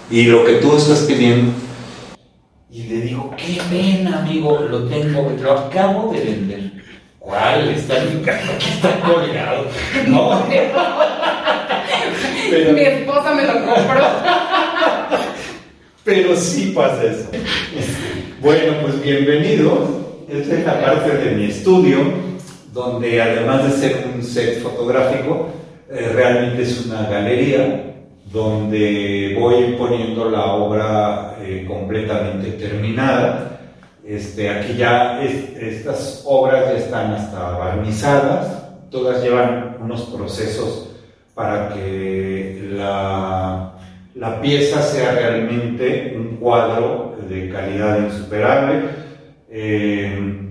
[0.10, 1.51] Y lo que tú estás pidiendo.
[2.88, 6.72] Y le digo, qué pena, amigo, lo tengo, lo acabo de vender.
[7.20, 7.72] ¿Cuál?
[7.72, 9.66] Está en mi casa, aquí está colgado.
[10.08, 10.46] No,
[12.50, 14.00] Pero, Mi esposa me lo compró.
[16.06, 17.30] Pero sí pasa eso.
[18.40, 19.90] Bueno, pues bienvenidos.
[20.30, 21.98] Esta es la parte de mi estudio,
[22.72, 25.50] donde además de ser un set fotográfico,
[25.92, 27.97] eh, realmente es una galería
[28.32, 33.60] donde voy poniendo la obra eh, completamente terminada.
[34.06, 40.90] Este, aquí ya estas obras ya están hasta barnizadas, todas llevan unos procesos
[41.34, 43.78] para que la
[44.20, 48.82] la pieza sea realmente un cuadro de calidad insuperable.
[49.50, 50.44] Eh,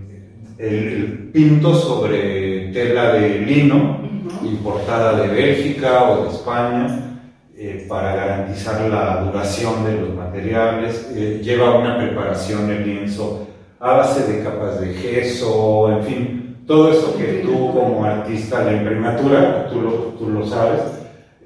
[0.58, 4.00] el, pinto sobre tela de lino,
[4.42, 7.15] importada de Bélgica o de España,
[7.58, 11.10] eh, para garantizar la duración de los materiales.
[11.14, 13.46] Eh, lleva una preparación de lienzo
[13.80, 18.72] a base de capas de gesso, en fin, todo eso que tú como artista, la
[18.72, 20.80] imprimatura, tú lo, tú lo sabes,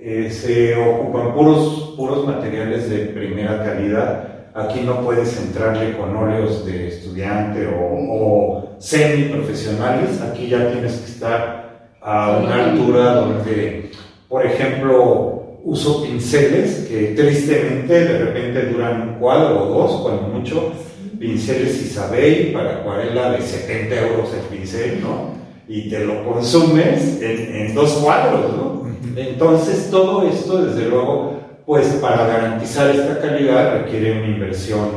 [0.01, 4.29] eh, se ocupan puros, puros materiales de primera calidad.
[4.55, 10.23] Aquí no puedes entrarle con óleos de estudiante o, semi-profesionales.
[10.23, 13.91] Aquí ya tienes que estar a una altura donde,
[14.27, 15.30] por ejemplo,
[15.65, 20.73] uso pinceles que tristemente de repente duran un cuadro o dos, cuando mucho.
[21.19, 25.35] Pinceles Isabel para acuarela de 70 euros el pincel, ¿no?
[25.69, 28.81] Y te lo consumes en, en dos cuadros, ¿no?
[29.17, 34.89] Entonces, todo esto, desde luego, pues para garantizar esta calidad requiere una inversión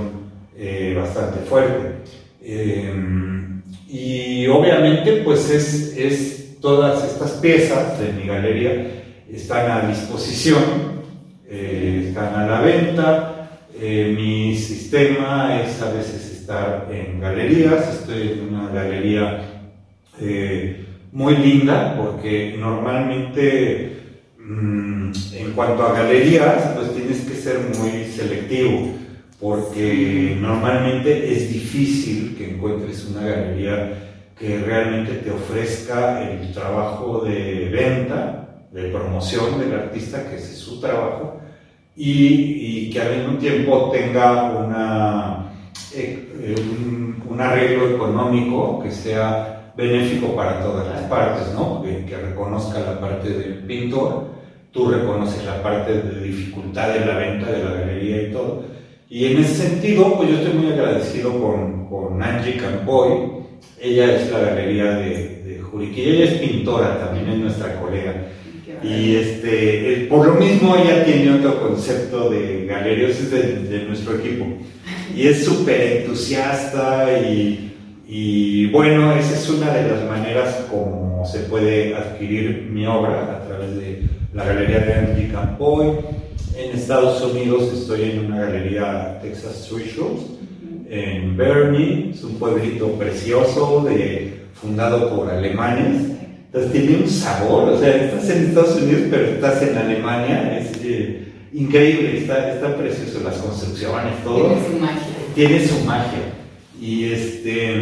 [0.57, 1.97] eh, bastante fuerte.
[2.41, 9.02] Em, y obviamente, pues es, es, todas estas piezas de mi galería
[9.33, 10.63] están a disposición,
[11.47, 13.49] eh, están a la venta.
[13.79, 19.49] Eh, mi sistema es a veces estar en galerías, estoy en una galería
[21.11, 23.97] muy linda porque normalmente
[24.37, 28.93] mm, en cuanto a galerías pues tienes que ser muy selectivo
[29.39, 34.03] porque normalmente es difícil que encuentres una galería
[34.39, 38.42] que realmente te ofrezca el trabajo de venta,
[38.73, 41.39] de promoción del artista, que es su trabajo,
[41.95, 45.53] y, que al mismo tiempo tenga una,
[45.95, 46.55] eh, eh,
[47.29, 51.83] un arreglo económico que sea benéfico para todas las partes, ¿no?
[51.83, 54.25] Que, reconozca la parte del pintor,
[54.71, 58.63] tú reconoces la parte de dificultad de la venta de la galería y todo.
[59.09, 63.43] Y en ese sentido, pues yo estoy muy agradecido con, con Angie Campoy.
[63.79, 68.13] Ella es la galería de, de Juriquilla, ella es pintora también, es nuestra colega.
[68.83, 73.85] Y este, eh, por lo mismo ella tiene otro concepto de galería, es de, de
[73.85, 74.45] nuestro equipo.
[75.15, 77.73] Y es súper entusiasta y
[78.15, 83.47] y bueno, esa es una de las maneras como se puede adquirir mi obra a
[83.47, 84.03] través de
[84.33, 85.97] la galería de Andy Campoy.
[86.55, 90.21] En Estados Unidos estoy en una galería Texas Street Shows,
[90.89, 96.11] en Bernie, es un pueblito precioso de, fundado por alemanes.
[96.53, 100.71] Entonces tiene un sabor, o sea, estás en Estados Unidos pero estás en Alemania, es
[100.83, 104.49] eh, increíble, está, está precioso, las construcciones, todo.
[104.49, 105.01] Tiene su magia.
[105.33, 106.19] Tiene su magia.
[106.79, 107.81] Y este,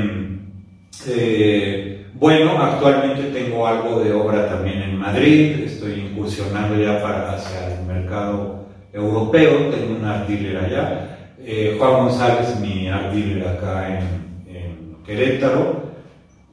[1.06, 7.76] eh, bueno, actualmente tengo algo de obra también en Madrid, estoy incursionando ya para hacia
[7.76, 11.18] el mercado europeo, tengo un art dealer allá.
[11.44, 15.91] Eh, Juan González, mi art dealer acá en, en, Querétaro.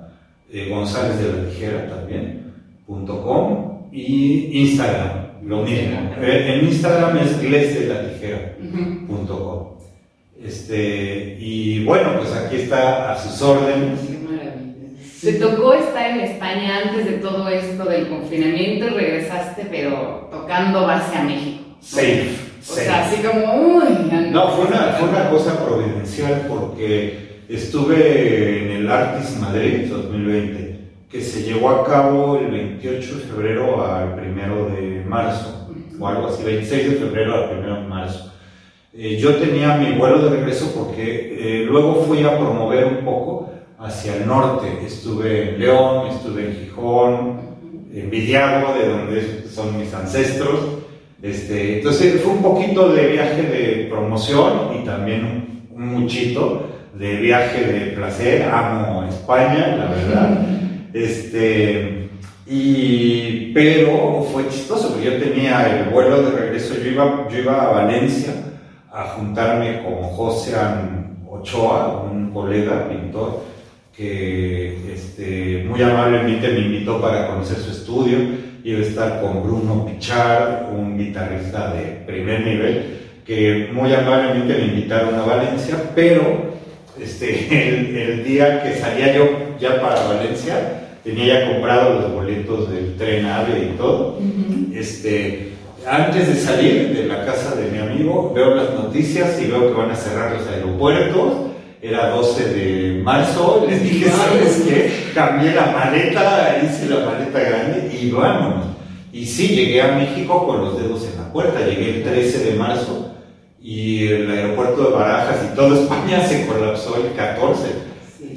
[0.49, 2.53] eh, González de la Tijera también,
[2.87, 6.11] .com y Instagram, lo mismo.
[6.21, 9.69] Eh, en Instagram es glesdelatijera.com.
[10.43, 13.99] Este, y bueno, pues aquí está a sus órdenes.
[15.21, 20.87] Te tocó estar en España antes de todo esto del confinamiento y regresaste, pero tocando
[20.87, 21.75] base a México.
[21.81, 22.29] Safe.
[22.61, 23.83] O sea, así como, uy.
[24.31, 30.68] No, fue una, fue una cosa providencial porque estuve en el Artis Madrid 2020
[31.09, 35.67] que se llevó a cabo el 28 de febrero al 1 de marzo,
[35.99, 38.31] o algo así, 26 de febrero al 1 de marzo.
[38.93, 43.51] Eh, yo tenía mi vuelo de regreso porque eh, luego fui a promover un poco
[43.79, 44.67] hacia el norte.
[44.85, 47.39] Estuve en León, estuve en Gijón,
[47.91, 50.59] en Vidiago, de donde son mis ancestros.
[51.23, 57.15] Este, entonces fue un poquito de viaje de promoción y también un, un muchito de
[57.15, 58.43] viaje de placer.
[58.43, 60.45] Amo España, la verdad.
[60.93, 62.09] Este,
[62.47, 67.61] y, pero fue chistoso, porque yo tenía el vuelo de regreso, yo iba, yo iba
[67.61, 68.33] a Valencia
[68.91, 70.55] a juntarme con José
[71.29, 73.43] Ochoa, un colega pintor,
[73.95, 78.17] que este, muy amablemente me invitó para conocer su estudio.
[78.63, 84.65] Iba a estar con Bruno Pichard, un guitarrista de primer nivel, que muy amablemente me
[84.65, 86.49] invitaron a Valencia, pero
[86.99, 92.95] este, el día que salía yo ya para Valencia, tenía ya comprado los boletos del
[92.97, 94.17] tren AVE y todo.
[94.73, 95.53] este,
[95.87, 99.79] antes de salir de la casa de mi amigo, veo las noticias y veo que
[99.79, 101.33] van a cerrar los aeropuertos.
[101.81, 104.91] Era 12 de marzo, les dije, ¿sabes qué?
[105.13, 108.65] Cambié la maleta, hice la maleta grande y vámonos.
[109.13, 112.55] Y sí, llegué a México con los dedos en la puerta, llegué el 13 de
[112.55, 113.15] marzo
[113.61, 117.88] y el aeropuerto de Barajas y toda España se colapsó el 14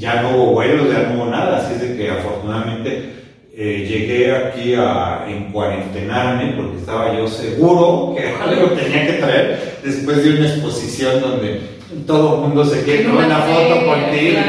[0.03, 3.11] ya no hubo vuelos, ya no hubo nada, así es de que afortunadamente
[3.57, 10.25] eh, llegué aquí a encuarentenarme porque estaba yo seguro que algo tenía que traer después
[10.25, 11.61] de una exposición donde
[12.05, 14.41] todo el mundo se quiere tomar una foto contigo,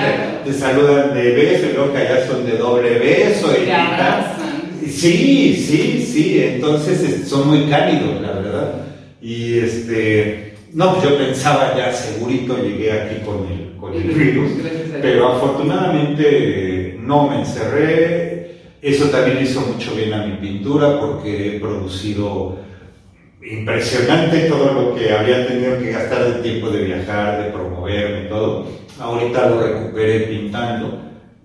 [0.43, 4.35] te, te, saludan de beso y luego que allá son de doble beso y tal.
[4.89, 8.73] Sí, sí, sí, entonces son muy cálidos, la verdad.
[9.21, 14.51] Y este, no, pues yo pensaba ya segurito llegué aquí con el, con el virus,
[15.01, 18.33] pero afortunadamente no me encerré.
[18.81, 22.57] Eso también hizo mucho bien a mi pintura porque he producido
[23.41, 28.65] impresionante todo lo que había tenido que gastar de tiempo de viajar, de promoverme, todo.
[28.99, 30.99] Ahorita lo recuperé pintando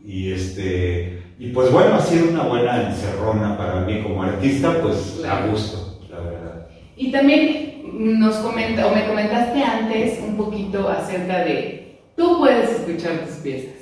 [0.05, 5.23] y este y pues bueno, ha sido una buena encerrona para mí como artista, pues
[5.25, 6.67] a gusto, la verdad.
[6.97, 13.27] Y también nos comenta, o me comentaste antes un poquito acerca de, tú puedes escuchar
[13.27, 13.75] tus piezas.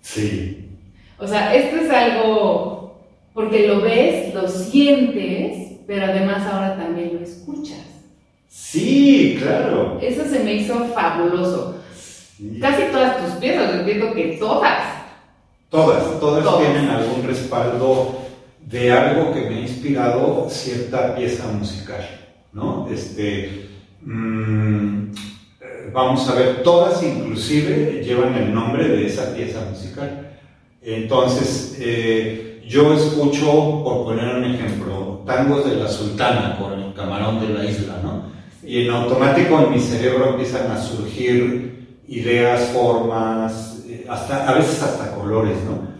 [0.00, 0.68] Sí.
[1.18, 3.00] O sea, esto es algo,
[3.34, 7.84] porque lo ves, lo sientes, pero además ahora también lo escuchas.
[8.48, 9.98] Sí, claro.
[10.00, 11.76] Eso se me hizo fabuloso.
[12.60, 14.82] Casi todas tus piezas, entiendo que todas.
[15.68, 18.20] Todas, todas, todas tienen algún respaldo
[18.66, 22.19] de algo que me ha inspirado cierta pieza musical.
[22.52, 22.88] ¿No?
[22.90, 23.68] Este,
[24.02, 25.12] mmm,
[25.92, 30.38] vamos a ver, todas inclusive llevan el nombre de esa pieza musical.
[30.82, 37.40] Entonces, eh, yo escucho, por poner un ejemplo, tangos de la sultana con el camarón
[37.40, 38.30] de la isla, ¿no?
[38.62, 44.82] Y en automático en mi cerebro empiezan a surgir ideas, formas, eh, hasta, a veces
[44.82, 45.90] hasta colores, ¿no?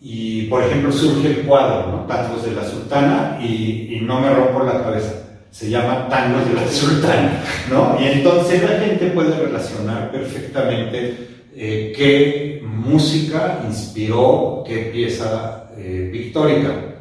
[0.00, 2.06] Y por ejemplo surge el cuadro, ¿no?
[2.06, 5.23] Tangos de la sultana y, y no me rompo la cabeza
[5.54, 7.40] se llama Tangos de la Sultana,
[7.70, 7.96] ¿no?
[8.00, 16.96] Y entonces la gente puede relacionar perfectamente eh, qué música inspiró qué pieza eh, pictórica.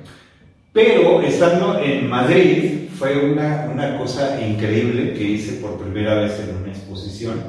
[0.71, 6.55] Pero estando en Madrid fue una, una, cosa increíble que hice por primera vez en
[6.55, 7.41] una exposición.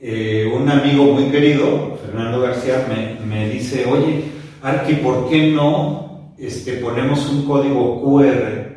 [0.00, 4.22] Eh, un amigo muy querido, Fernando García, me, me dice, oye,
[4.62, 8.67] Arqui, ¿por qué no este, ponemos un código QR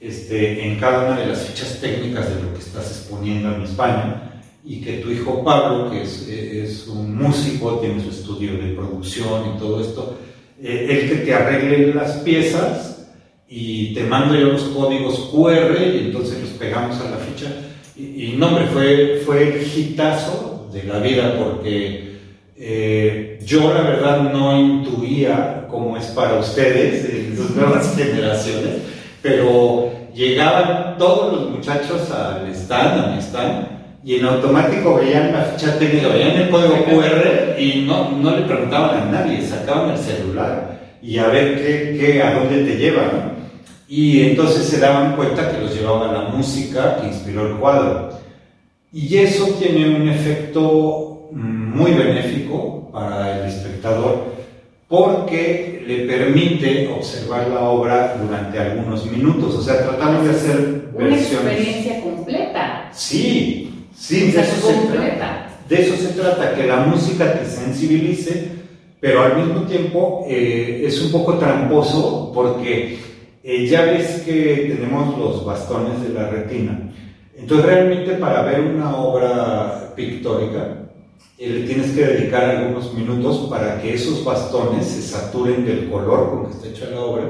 [0.00, 4.42] este, en cada una de las fichas técnicas de lo que estás exponiendo en España
[4.64, 9.54] y que tu hijo Pablo, que es, es un músico, tiene su estudio de producción
[9.54, 10.18] y todo esto,
[10.62, 13.08] eh, él que te arregle las piezas
[13.48, 17.50] y te mando yo los códigos QR y entonces los pegamos a la ficha.
[17.96, 22.18] Y, y no, hombre, fue, fue el hitazo de la vida porque
[22.56, 29.90] eh, yo la verdad no intuía cómo es para ustedes, en sus nuevas generaciones pero
[30.14, 33.66] llegaban todos los muchachos al stand, a mi stand,
[34.04, 38.42] y en automático veían la ficha técnica, veían el código QR y no, no le
[38.42, 43.02] preguntaban a nadie, sacaban el celular y a ver qué, qué a dónde te lleva,
[43.02, 43.38] ¿no?
[43.88, 48.10] Y entonces se daban cuenta que los llevaba la música que inspiró el cuadro.
[48.92, 54.37] Y eso tiene un efecto muy benéfico para el espectador
[54.88, 59.54] porque le permite observar la obra durante algunos minutos.
[59.54, 62.88] O sea, tratamos de hacer una experiencia completa.
[62.92, 68.58] Sí, sí, de eso, se trata, de eso se trata, que la música te sensibilice
[69.00, 72.98] pero al mismo tiempo eh, es un poco tramposo porque
[73.44, 76.90] eh, ya ves que tenemos los bastones de la retina.
[77.36, 80.87] Entonces realmente para ver una obra pictórica
[81.38, 86.30] eh, le tienes que dedicar algunos minutos para que esos bastones se saturen del color
[86.30, 87.24] con que está hecha la obra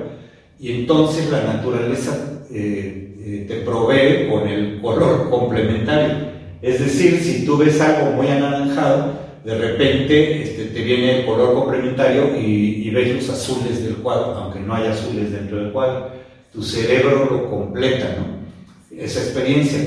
[0.58, 2.16] y entonces la naturaleza
[2.48, 6.28] te provee con el color complementario.
[6.62, 9.12] Es decir, si tú ves algo muy anaranjado,
[9.44, 14.60] de repente este, te viene el color complementario y, ves los azules del cuadro, aunque
[14.60, 16.10] no hay azules dentro del cuadro.
[16.52, 18.98] Tu cerebro lo completa, ¿no?
[18.98, 19.80] Esa experiencia.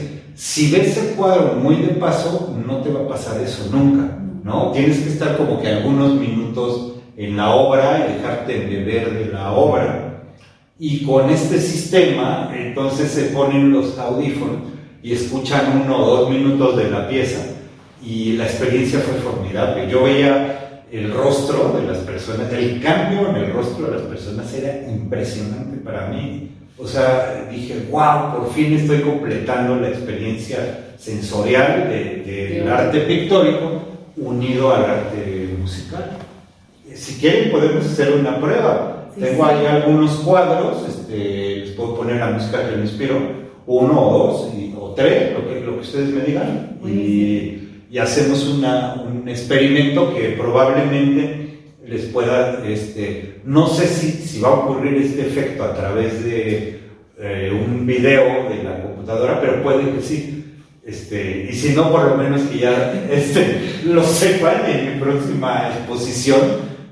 [0.43, 4.71] Si ves el cuadro muy de paso, no te va a pasar eso nunca, ¿no?
[4.71, 9.51] Tienes que estar como que algunos minutos en la obra y dejarte beber de la
[9.51, 10.23] obra.
[10.79, 14.57] Y con este sistema, entonces se ponen los audífonos
[15.03, 17.45] y escuchan uno o dos minutos de la pieza
[18.03, 19.91] y la experiencia fue formidable.
[19.91, 24.51] Yo veía el rostro de las personas, el cambio en el rostro de las personas
[24.55, 26.49] era impresionante para mí.
[26.81, 33.81] O sea, dije, wow, por fin estoy completando la experiencia sensorial del arte pictórico
[34.17, 36.17] unido al arte musical.
[36.93, 39.09] Si quieren podemos hacer una prueba.
[39.19, 43.17] Tengo ahí algunos cuadros, este, les puedo poner la música que me inspiró,
[43.67, 46.77] uno o dos o tres, lo que, lo que ustedes me digan.
[46.85, 47.61] Y
[47.91, 51.50] y hacemos un experimento que probablemente
[51.91, 56.79] les pueda, este, no sé si, si va a ocurrir este efecto a través de
[57.19, 60.45] eh, un video de la computadora, pero puede que sí.
[60.85, 65.67] Este, y si no, por lo menos que ya este, lo sepan en mi próxima
[65.67, 66.39] exposición,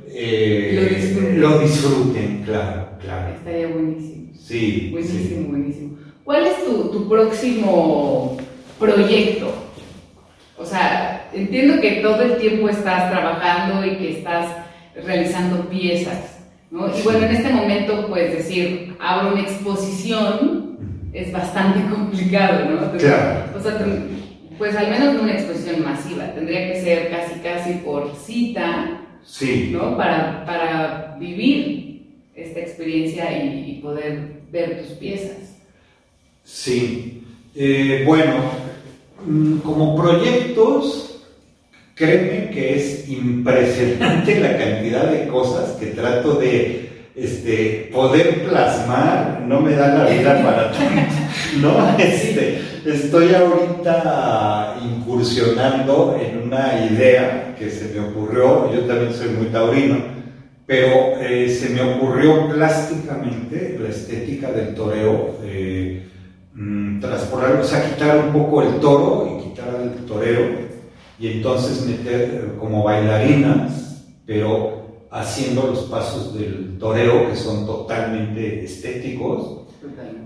[0.09, 0.73] eh,
[1.37, 2.43] lo, disfruten.
[2.43, 3.35] claro, claro.
[3.35, 4.33] Estaría buenísimo.
[4.37, 4.89] Sí.
[4.91, 5.97] Buenísimo, buenísimo.
[6.25, 8.37] ¿Cuál es tu, tu próximo
[8.77, 9.49] proyecto?
[10.57, 14.58] O sea, entiendo que todo el tiempo estás trabajando y que estás
[15.05, 16.39] realizando piezas,
[16.71, 16.87] ¿no?
[16.95, 20.77] Y bueno, en este momento, pues decir, abro una exposición
[21.13, 22.97] es bastante complicado, ¿no?
[22.97, 23.57] claro.
[23.57, 23.85] O sea,
[24.57, 29.69] pues al menos una exposición masiva, tendría que ser casi casi por cita, sí.
[29.71, 29.97] ¿no?
[29.97, 32.03] Para, para vivir
[32.35, 35.55] esta experiencia y, poder ver tus piezas.
[36.43, 37.23] Sí.
[37.55, 38.35] Eh, bueno,
[39.25, 41.18] Mm, como proyectos,
[41.99, 49.59] créeme que es impresionante la cantidad de cosas que trato de este, poder plasmar, no
[49.59, 51.13] me da la vida para tanto,
[51.61, 51.97] ¿no?
[51.99, 59.47] Este, estoy ahorita incursionando en una idea que se me ocurrió, yo también soy muy
[59.47, 59.97] taurino,
[60.65, 65.37] pero eh, se me ocurrió plásticamente la estética del toreo.
[65.43, 66.05] Eh,
[66.59, 70.41] Mm, o sea, quitar un poco el toro y quitar el torero
[71.19, 78.63] y entonces meter eh, como bailarinas, pero haciendo los pasos del toreo que son totalmente
[78.63, 79.67] estéticos.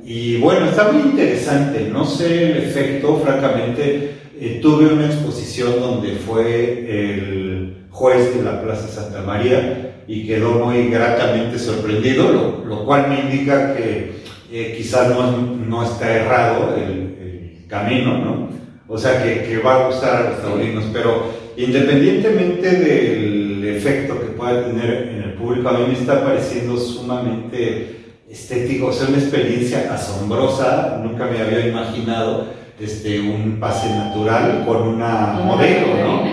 [0.03, 6.15] Y bueno, está muy interesante, no sé el efecto, francamente, eh, tuve una exposición donde
[6.15, 12.85] fue el juez de la Plaza Santa María y quedó muy gratamente sorprendido, lo, lo
[12.85, 18.49] cual me indica que eh, quizás no, no, está errado el, camino, ¿no?
[18.87, 24.27] O sea, que, que, va a gustar a los taurinos, pero independientemente del efecto que
[24.27, 29.19] pueda tener en el público, a mí me está pareciendo sumamente estético, o sea, una
[29.19, 32.47] experiencia asombrosa, nunca me había imaginado
[32.79, 36.25] este, un pase natural con una, modelo, ¿no?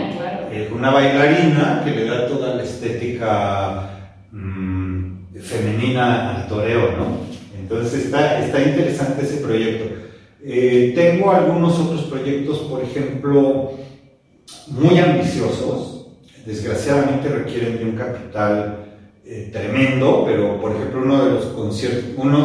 [0.51, 3.91] Eh, una bailarina que le da toda la estética
[4.33, 7.31] mm, femenina al toreo, ¿no?
[7.57, 10.10] Entonces está, está interesante ese proyecto.
[10.43, 13.73] Eh, tengo algunos otros proyectos, por ejemplo,
[14.69, 16.07] muy ambiciosos,
[16.47, 18.87] desgraciadamente requieren de un capital
[19.27, 21.25] eh, tremendo, pero por ejemplo uno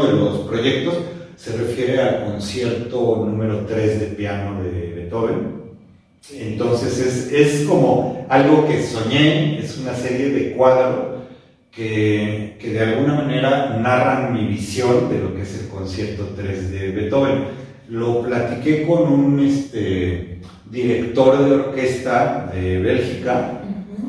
[0.04, 0.96] de, los proyectos
[1.36, 5.56] se refiere al concierto número 3 de piano de Beethoven.
[6.34, 11.24] Entonces es, es como algo que soñé, es una serie de cuadros
[11.72, 16.72] que, que, de alguna manera narran mi visión de lo que es el concierto 3
[16.72, 17.65] de Beethoven.
[17.90, 20.40] Lo platiqué con un este,
[20.70, 23.62] director de orquesta de Bélgica,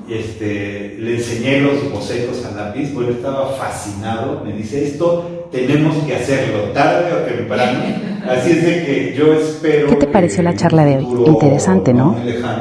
[0.08, 6.14] este, le enseñé los bocetos a lápiz, bueno, estaba fascinado, me dice, esto tenemos que
[6.14, 7.80] hacerlo tarde o temprano.
[8.28, 9.88] Así es de que yo espero.
[9.88, 11.06] ¿Qué te pareció la charla de hoy?
[11.26, 12.16] Interesante, ¿no?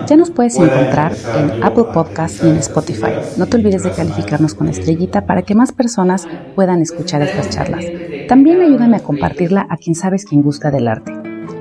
[0.08, 3.14] Ya nos puedes encontrar en Apple Podcasts y en Spotify.
[3.38, 7.86] No te olvides de calificarnos con estrellita para que más personas puedan escuchar estas charlas.
[8.28, 11.12] También ayúdame a compartirla a quien sabes quien gusta del arte.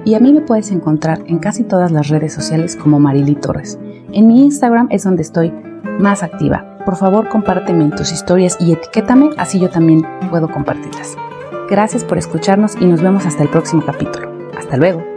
[0.05, 3.79] Y a mí me puedes encontrar en casi todas las redes sociales como Marily Torres.
[4.13, 5.53] En mi Instagram es donde estoy
[5.99, 11.17] más activa por favor compárteme en tus historias y etiquétame, así yo también puedo compartirlas.
[11.69, 14.31] Gracias por escucharnos y nos vemos hasta el próximo capítulo.
[14.57, 15.14] Hasta luego.